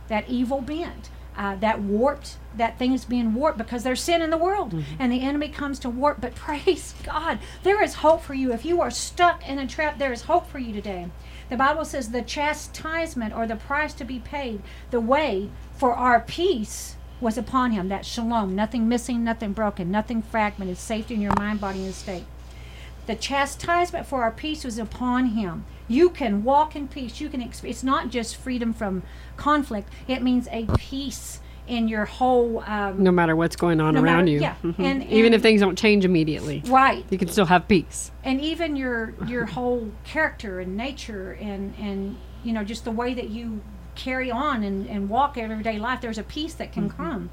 that 0.08 0.28
evil 0.28 0.62
bent, 0.62 1.10
uh, 1.39 1.56
that 1.56 1.82
warped, 1.82 2.36
that 2.58 2.78
thing 2.78 2.91
is 2.91 3.06
being 3.06 3.34
warped 3.34 3.58
because 3.58 3.84
there's 3.84 4.02
sin 4.02 4.21
in 4.21 4.30
the 4.30 4.38
world 4.38 4.73
and 4.99 5.10
the 5.10 5.21
enemy 5.21 5.47
comes 5.47 5.80
to 5.80 5.89
warp. 5.89 6.19
But 6.19 6.36
praise 6.47 6.93
God, 7.04 7.39
there 7.63 7.82
is 7.82 7.95
hope 7.95 8.21
for 8.21 8.34
you. 8.34 8.52
If 8.52 8.65
you 8.65 8.82
are 8.82 8.91
stuck 8.91 9.47
in 9.47 9.58
a 9.58 9.65
trap, 9.65 9.97
there 9.97 10.12
is 10.12 10.23
hope 10.23 10.47
for 10.47 10.60
you 10.60 10.73
today. 10.73 11.08
The 11.49 11.56
Bible 11.56 11.86
says 11.86 12.12
the 12.12 12.21
chastisement 12.21 13.34
or 13.34 13.47
the 13.47 13.56
price 13.56 13.93
to 13.95 14.04
be 14.04 14.19
paid, 14.19 14.62
the 14.91 14.99
way 14.99 15.49
for 15.78 15.93
our 15.93 16.19
peace 16.19 16.97
was 17.21 17.38
upon 17.38 17.71
him. 17.71 17.88
That 17.88 18.06
shalom, 18.06 18.54
nothing 18.54 18.89
missing, 18.89 19.23
nothing 19.23 19.54
broken, 19.54 19.89
nothing 19.89 20.21
fragmented, 20.21 20.78
safety 20.78 21.13
in 21.15 21.21
your 21.21 21.34
mind, 21.38 21.62
body, 21.62 21.86
and 21.86 21.95
state. 21.95 22.25
The 23.08 23.15
chastisement 23.15 24.06
for 24.06 24.23
our 24.23 24.32
peace 24.32 24.65
was 24.65 24.78
upon 24.78 25.28
him. 25.28 25.65
You 25.89 26.10
can 26.12 26.43
walk 26.45 26.75
in 26.75 26.88
peace. 26.88 27.19
You 27.19 27.28
can. 27.28 27.41
Exp- 27.41 27.67
it's 27.69 27.84
not 27.84 28.10
just 28.10 28.38
freedom 28.38 28.71
from 28.73 29.04
conflict. 29.36 29.91
It 30.08 30.21
means 30.21 30.47
a 30.52 30.65
peace 30.78 31.41
in 31.67 31.88
your 31.88 32.06
whole. 32.06 32.63
Um, 32.65 33.04
No 33.04 33.12
matter 33.12 33.36
what's 33.36 33.56
going 33.56 33.82
on 33.82 33.95
No 33.95 34.02
around 34.02 34.25
matter- 34.25 34.32
you. 34.32 34.39
yeah. 34.41 34.56
Mhm. 34.63 34.80
And- 34.80 35.04
Even 35.06 35.34
if 35.34 35.41
things 35.41 35.60
don't 35.62 35.78
change 35.78 36.06
immediately, 36.06 36.63
Right, 36.67 37.06
you 37.10 37.17
can 37.17 37.28
still 37.28 37.45
have 37.47 37.67
peace. 37.67 38.12
and 38.23 38.39
even 38.39 38.75
your 38.75 39.13
your 39.28 39.45
whole 39.47 39.89
character 40.06 40.60
and 40.60 40.78
nature 40.78 41.38
and 41.41 41.73
and 41.80 42.15
you 42.43 42.54
know 42.54 42.63
just 42.63 42.86
the 42.86 42.91
way 42.91 43.13
that 43.13 43.30
you 43.30 43.62
carry 43.95 44.32
on 44.32 44.63
and, 44.63 44.88
and 44.88 45.10
walk 45.10 45.38
everyday 45.38 45.78
life. 45.78 45.99
There's 46.02 46.17
a 46.17 46.23
peace 46.23 46.54
that 46.54 46.71
can 46.71 46.89
come. 46.89 47.30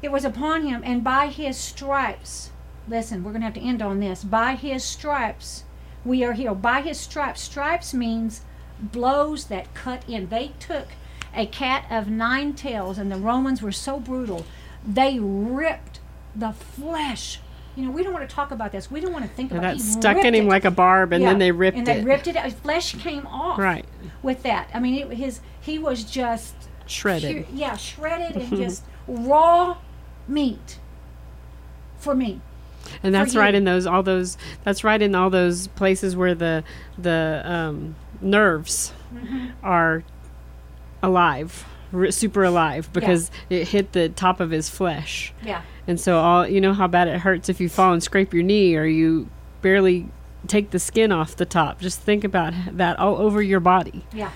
It 0.00 0.10
was 0.10 0.24
upon 0.24 0.62
him, 0.66 0.80
and 0.84 1.04
by 1.04 1.26
his 1.28 1.56
stripes. 1.56 2.50
Listen, 2.88 3.22
we're 3.22 3.30
going 3.30 3.42
to 3.42 3.44
have 3.44 3.54
to 3.54 3.60
end 3.60 3.80
on 3.82 4.00
this. 4.00 4.24
By 4.24 4.56
his 4.56 4.82
stripes, 4.82 5.62
we 6.04 6.24
are 6.24 6.32
healed. 6.32 6.60
By 6.62 6.80
his 6.82 6.98
stripes. 6.98 7.40
Stripes 7.40 7.92
means 7.94 8.42
blows 8.80 9.46
that 9.46 9.72
cut 9.74 10.08
in. 10.08 10.28
They 10.28 10.52
took 10.58 10.88
a 11.34 11.46
cat 11.46 11.86
of 11.90 12.08
nine 12.08 12.52
tails, 12.54 12.98
and 12.98 13.10
the 13.10 13.16
Romans 13.16 13.62
were 13.62 13.72
so 13.72 13.98
brutal. 14.00 14.44
They 14.86 15.18
ripped 15.20 16.00
the 16.34 16.52
flesh. 16.52 17.40
You 17.76 17.86
know, 17.86 17.90
we 17.90 18.02
don't 18.02 18.12
want 18.12 18.28
to 18.28 18.34
talk 18.34 18.50
about 18.50 18.72
this. 18.72 18.90
We 18.90 19.00
don't 19.00 19.12
want 19.12 19.24
to 19.24 19.30
think 19.30 19.50
And 19.50 19.60
about 19.60 19.76
that 19.78 19.82
stuck 19.82 20.18
in 20.18 20.34
him 20.34 20.46
it. 20.46 20.48
like 20.48 20.64
a 20.66 20.70
barb, 20.70 21.12
and 21.12 21.22
Yeah, 21.22 21.30
then 21.30 21.38
they 21.38 21.52
ripped 21.52 21.76
it. 21.76 21.80
and 21.80 21.88
it. 21.88 21.94
they 21.94 22.04
ripped 22.04 22.26
it 22.26 22.36
out. 22.36 22.44
His 22.44 22.54
flesh 22.54 22.94
came 22.96 23.26
off 23.26 23.58
Right. 23.58 23.86
with 24.22 24.42
that. 24.42 24.68
I 24.74 24.80
mean, 24.80 24.94
it, 25.10 25.16
his 25.16 25.40
he 25.60 25.78
was 25.78 26.04
just 26.04 26.54
Shredded. 26.86 27.46
yeah, 27.52 27.76
shredded 27.76 28.36
and 28.36 28.56
just 28.58 28.82
raw 29.06 29.78
meat 30.28 30.78
for 31.96 32.14
me. 32.14 32.40
And 33.02 33.14
that's 33.14 33.34
right 33.36 33.54
in 33.54 33.64
those 33.64 33.86
all 33.86 34.02
those 34.02 34.36
that's 34.64 34.82
right 34.84 35.00
in 35.02 35.14
all 35.14 35.30
those 35.30 35.66
places 35.68 36.14
where 36.16 36.34
the 36.34 36.64
the 36.98 37.42
um, 37.44 37.94
nerves 38.20 38.92
Mm-hmm. 39.14 39.48
are 39.62 40.04
alive 41.02 41.66
r- 41.92 42.10
super 42.10 42.44
alive 42.44 42.90
because 42.92 43.30
it 43.50 43.68
hit 43.68 43.92
the 43.92 44.08
top 44.08 44.40
of 44.40 44.50
his 44.50 44.70
flesh 44.70 45.32
Yeah, 45.44 45.62
and 45.86 46.00
so 46.00 46.18
all 46.18 46.46
you 46.48 46.60
know 46.60 46.72
how 46.72 46.86
bad 46.86 47.08
it 47.08 47.20
hurts 47.20 47.48
if 47.48 47.60
you 47.60 47.68
fall 47.68 47.92
and 47.92 48.02
scrape 48.02 48.32
your 48.32 48.42
knee 48.42 48.74
or 48.76 48.84
you 48.86 49.28
barely 49.60 50.08
take 50.46 50.70
the 50.70 50.78
skin 50.78 51.12
off 51.12 51.36
the 51.36 51.44
top 51.46 51.78
just 51.80 52.00
think 52.00 52.24
about 52.24 52.54
that 52.72 52.98
all 52.98 53.16
over 53.18 53.42
your 53.42 53.60
body 53.60 54.04
yeah. 54.12 54.30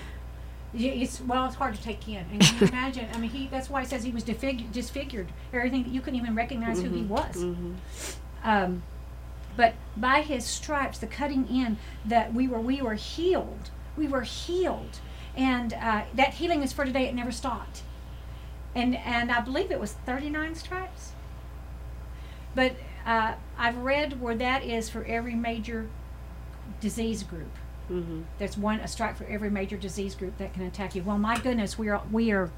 It's 0.73 1.21
well, 1.21 1.45
it's 1.45 1.55
hard 1.55 1.73
to 1.73 1.81
take 1.81 2.07
in. 2.07 2.23
And 2.31 2.39
can 2.41 2.59
you 2.59 2.67
imagine? 2.71 3.07
I 3.11 3.17
mean, 3.17 3.31
he 3.31 3.47
that's 3.47 3.67
why 3.67 3.81
he 3.81 3.87
says 3.87 4.03
he 4.03 4.11
was 4.11 4.21
disfigured, 4.23 4.71
disfigured. 4.71 5.31
Everything 5.51 5.81
that 5.83 5.89
you 5.91 6.01
couldn't 6.01 6.19
even 6.19 6.35
recognize 6.35 6.81
who 6.81 6.89
he 6.89 7.01
was. 7.03 8.17
Um, 8.47 8.83
but 9.57 9.73
by 9.97 10.21
his 10.21 10.45
stripes, 10.45 10.97
the 10.99 11.07
cutting 11.07 11.47
in, 11.49 11.77
that 12.05 12.33
we 12.33 12.47
were 12.47 12.61
we 12.61 12.81
were 12.81 12.95
healed. 12.95 13.69
We 13.97 14.07
were 14.07 14.21
healed, 14.21 14.99
and 15.35 15.73
uh, 15.73 16.03
that 16.13 16.35
healing 16.35 16.63
is 16.63 16.71
for 16.71 16.85
today. 16.85 17.07
It 17.07 17.13
never 17.13 17.31
stopped. 17.31 17.81
And 18.73 18.95
and 18.95 19.31
I 19.31 19.41
believe 19.41 19.69
it 19.69 19.79
was 19.79 19.93
thirty 20.05 20.29
nine 20.29 20.55
stripes. 20.55 21.11
But 22.55 22.75
uh, 23.05 23.33
I've 23.57 23.77
read 23.77 24.21
where 24.21 24.35
that 24.35 24.63
is 24.63 24.89
for 24.89 25.03
every 25.03 25.35
major 25.35 25.89
disease 26.79 27.23
group. 27.23 27.53
mm-hmm. 27.91 28.21
There's 28.37 28.57
one 28.57 28.79
a 28.79 28.87
strike 28.87 29.17
for 29.17 29.25
every 29.25 29.49
major 29.49 29.77
disease 29.77 30.15
group 30.15 30.37
that 30.37 30.53
can 30.53 30.63
attack 30.63 30.95
you. 30.95 31.03
Well, 31.03 31.17
my 31.17 31.37
goodness, 31.37 31.77
we 31.77 31.89
are 31.89 32.01
we 32.11 32.31
are 32.31 32.49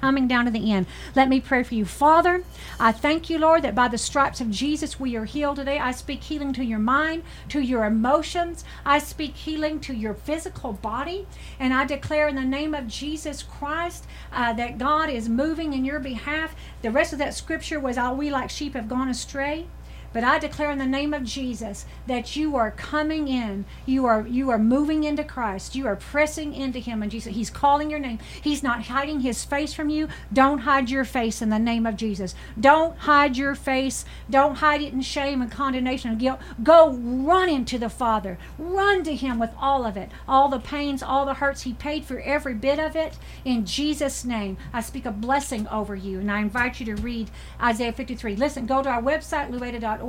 coming 0.00 0.28
down 0.28 0.44
to 0.44 0.50
the 0.50 0.72
end. 0.72 0.86
Let 1.14 1.28
me 1.28 1.40
pray 1.40 1.62
for 1.62 1.74
you. 1.74 1.84
Father, 1.84 2.44
I 2.78 2.92
thank 2.92 3.28
you, 3.28 3.38
Lord, 3.38 3.62
that 3.62 3.74
by 3.74 3.88
the 3.88 3.98
stripes 3.98 4.40
of 4.40 4.50
Jesus 4.50 5.00
we 5.00 5.16
are 5.16 5.24
healed 5.24 5.56
today. 5.56 5.78
I 5.78 5.92
speak 5.92 6.22
healing 6.22 6.52
to 6.54 6.64
your 6.64 6.78
mind, 6.78 7.22
to 7.48 7.60
your 7.60 7.84
emotions. 7.84 8.64
I 8.84 8.98
speak 8.98 9.34
healing 9.34 9.80
to 9.80 9.94
your 9.94 10.14
physical 10.14 10.72
body. 10.72 11.26
And 11.58 11.74
I 11.74 11.84
declare 11.84 12.28
in 12.28 12.36
the 12.36 12.42
name 12.42 12.74
of 12.74 12.86
Jesus 12.86 13.42
Christ 13.42 14.06
uh, 14.32 14.52
that 14.54 14.78
God 14.78 15.10
is 15.10 15.28
moving 15.28 15.72
in 15.72 15.84
your 15.84 16.00
behalf. 16.00 16.54
The 16.82 16.90
rest 16.90 17.12
of 17.12 17.18
that 17.18 17.34
scripture 17.34 17.80
was, 17.80 17.98
All 17.98 18.16
we 18.16 18.30
like 18.30 18.50
sheep 18.50 18.74
have 18.74 18.88
gone 18.88 19.08
astray. 19.08 19.66
But 20.12 20.24
I 20.24 20.38
declare 20.38 20.70
in 20.70 20.78
the 20.78 20.86
name 20.86 21.12
of 21.12 21.24
Jesus 21.24 21.84
that 22.06 22.34
you 22.34 22.56
are 22.56 22.70
coming 22.70 23.28
in. 23.28 23.64
You 23.84 24.06
are 24.06 24.26
you 24.26 24.50
are 24.50 24.58
moving 24.58 25.04
into 25.04 25.22
Christ. 25.22 25.74
You 25.74 25.86
are 25.86 25.96
pressing 25.96 26.54
into 26.54 26.78
him 26.78 27.02
and 27.02 27.10
Jesus. 27.10 27.34
He's 27.34 27.50
calling 27.50 27.90
your 27.90 27.98
name. 27.98 28.18
He's 28.42 28.62
not 28.62 28.86
hiding 28.86 29.20
his 29.20 29.44
face 29.44 29.74
from 29.74 29.90
you. 29.90 30.08
Don't 30.32 30.60
hide 30.60 30.90
your 30.90 31.04
face 31.04 31.42
in 31.42 31.50
the 31.50 31.58
name 31.58 31.86
of 31.86 31.96
Jesus. 31.96 32.34
Don't 32.58 32.96
hide 32.98 33.36
your 33.36 33.54
face. 33.54 34.04
Don't 34.30 34.56
hide 34.56 34.80
it 34.82 34.92
in 34.92 35.02
shame 35.02 35.42
and 35.42 35.50
condemnation 35.50 36.10
and 36.10 36.20
guilt. 36.20 36.40
Go 36.62 36.92
run 36.92 37.48
into 37.48 37.78
the 37.78 37.90
Father. 37.90 38.38
Run 38.58 39.04
to 39.04 39.14
him 39.14 39.38
with 39.38 39.50
all 39.58 39.84
of 39.84 39.96
it. 39.96 40.10
All 40.26 40.48
the 40.48 40.58
pains, 40.58 41.02
all 41.02 41.26
the 41.26 41.34
hurts. 41.34 41.62
He 41.62 41.74
paid 41.74 42.04
for 42.04 42.20
every 42.20 42.54
bit 42.54 42.78
of 42.78 42.96
it. 42.96 43.18
In 43.44 43.66
Jesus' 43.66 44.24
name, 44.24 44.56
I 44.72 44.80
speak 44.80 45.06
a 45.06 45.10
blessing 45.10 45.68
over 45.68 45.94
you. 45.94 46.20
And 46.20 46.30
I 46.30 46.40
invite 46.40 46.80
you 46.80 46.86
to 46.86 47.02
read 47.02 47.30
Isaiah 47.60 47.92
53. 47.92 48.36
Listen, 48.36 48.66
go 48.66 48.82
to 48.82 48.88
our 48.88 49.02
website, 49.02 49.50
lueda.org. 49.50 50.07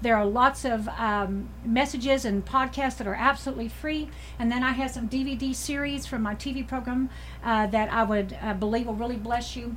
There 0.00 0.16
are 0.16 0.26
lots 0.26 0.64
of 0.64 0.88
um, 0.88 1.48
messages 1.64 2.24
and 2.24 2.44
podcasts 2.44 2.98
that 2.98 3.06
are 3.06 3.14
absolutely 3.14 3.68
free. 3.68 4.08
And 4.38 4.50
then 4.50 4.62
I 4.62 4.72
have 4.72 4.90
some 4.90 5.08
DVD 5.08 5.54
series 5.54 6.06
from 6.06 6.22
my 6.22 6.34
TV 6.34 6.66
program 6.66 7.10
uh, 7.42 7.66
that 7.68 7.92
I 7.92 8.04
would 8.04 8.36
uh, 8.40 8.54
believe 8.54 8.86
will 8.86 8.94
really 8.94 9.16
bless 9.16 9.56
you. 9.56 9.76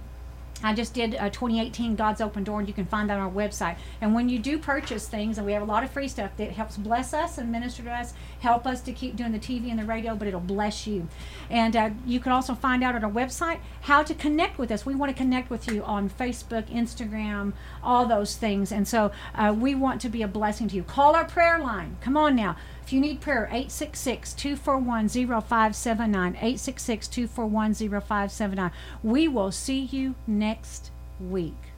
I 0.64 0.74
just 0.74 0.94
did 0.94 1.14
a 1.16 1.30
2018 1.30 1.96
God's 1.96 2.22
Open 2.22 2.44
Door, 2.44 2.60
and 2.60 2.68
you 2.68 2.74
can 2.74 2.86
find 2.86 3.10
that 3.10 3.20
on 3.20 3.24
our 3.24 3.32
website. 3.32 3.76
And 4.02 4.16
when 4.16 4.30
you 4.30 4.40
do 4.40 4.58
purchase 4.58 5.08
things, 5.08 5.38
and 5.38 5.46
we 5.46 5.54
have 5.54 5.62
a 5.62 5.66
lot 5.66 5.84
of 5.84 5.92
free 5.92 6.08
stuff 6.08 6.32
that 6.38 6.52
helps 6.52 6.78
bless 6.78 7.14
us 7.14 7.38
and 7.38 7.52
minister 7.52 7.84
to 7.84 7.92
us, 7.92 8.14
help 8.40 8.66
us 8.66 8.82
to 8.82 8.94
keep 8.94 9.16
doing 9.16 9.34
the 9.34 9.40
TV 9.40 9.70
and 9.70 9.78
the 9.78 9.86
radio, 9.86 10.16
but 10.16 10.28
it'll 10.28 10.40
bless 10.40 10.88
you. 10.88 11.08
And 11.50 11.76
uh, 11.76 11.90
you 12.06 12.20
can 12.20 12.32
also 12.32 12.56
find 12.56 12.84
out 12.84 12.96
on 12.96 13.04
our 13.04 13.12
website 13.12 13.60
how 13.82 14.04
to 14.04 14.14
connect 14.14 14.58
with 14.58 14.72
us. 14.72 14.86
We 14.86 14.96
want 14.96 15.12
to 15.12 15.18
connect 15.18 15.50
with 15.50 15.70
you 15.70 15.84
on 15.84 16.10
Facebook, 16.10 16.70
Instagram, 16.70 17.54
all 17.84 18.06
those 18.06 18.38
things. 18.38 18.72
And 18.72 18.88
so 18.88 19.12
uh, 19.36 19.54
we 19.58 19.76
want 19.76 20.00
to 20.02 20.10
be 20.10 20.22
a 20.22 20.28
blessing 20.28 20.68
to 20.70 20.76
you. 20.76 20.84
Call 20.84 21.16
our 21.16 21.26
prayer 21.26 21.60
line. 21.60 21.98
Come 22.02 22.16
on 22.16 22.36
now. 22.36 22.56
If 22.86 22.92
you 22.92 23.00
need 23.00 23.22
prayer, 23.22 23.46
866 23.46 24.34
241 24.34 25.08
0579. 25.08 26.36
866 26.36 27.08
241 27.08 27.74
0579. 27.76 28.72
We 29.02 29.30
will 29.30 29.52
see 29.54 29.80
you 29.80 30.16
next 30.28 30.92
week. 31.18 31.73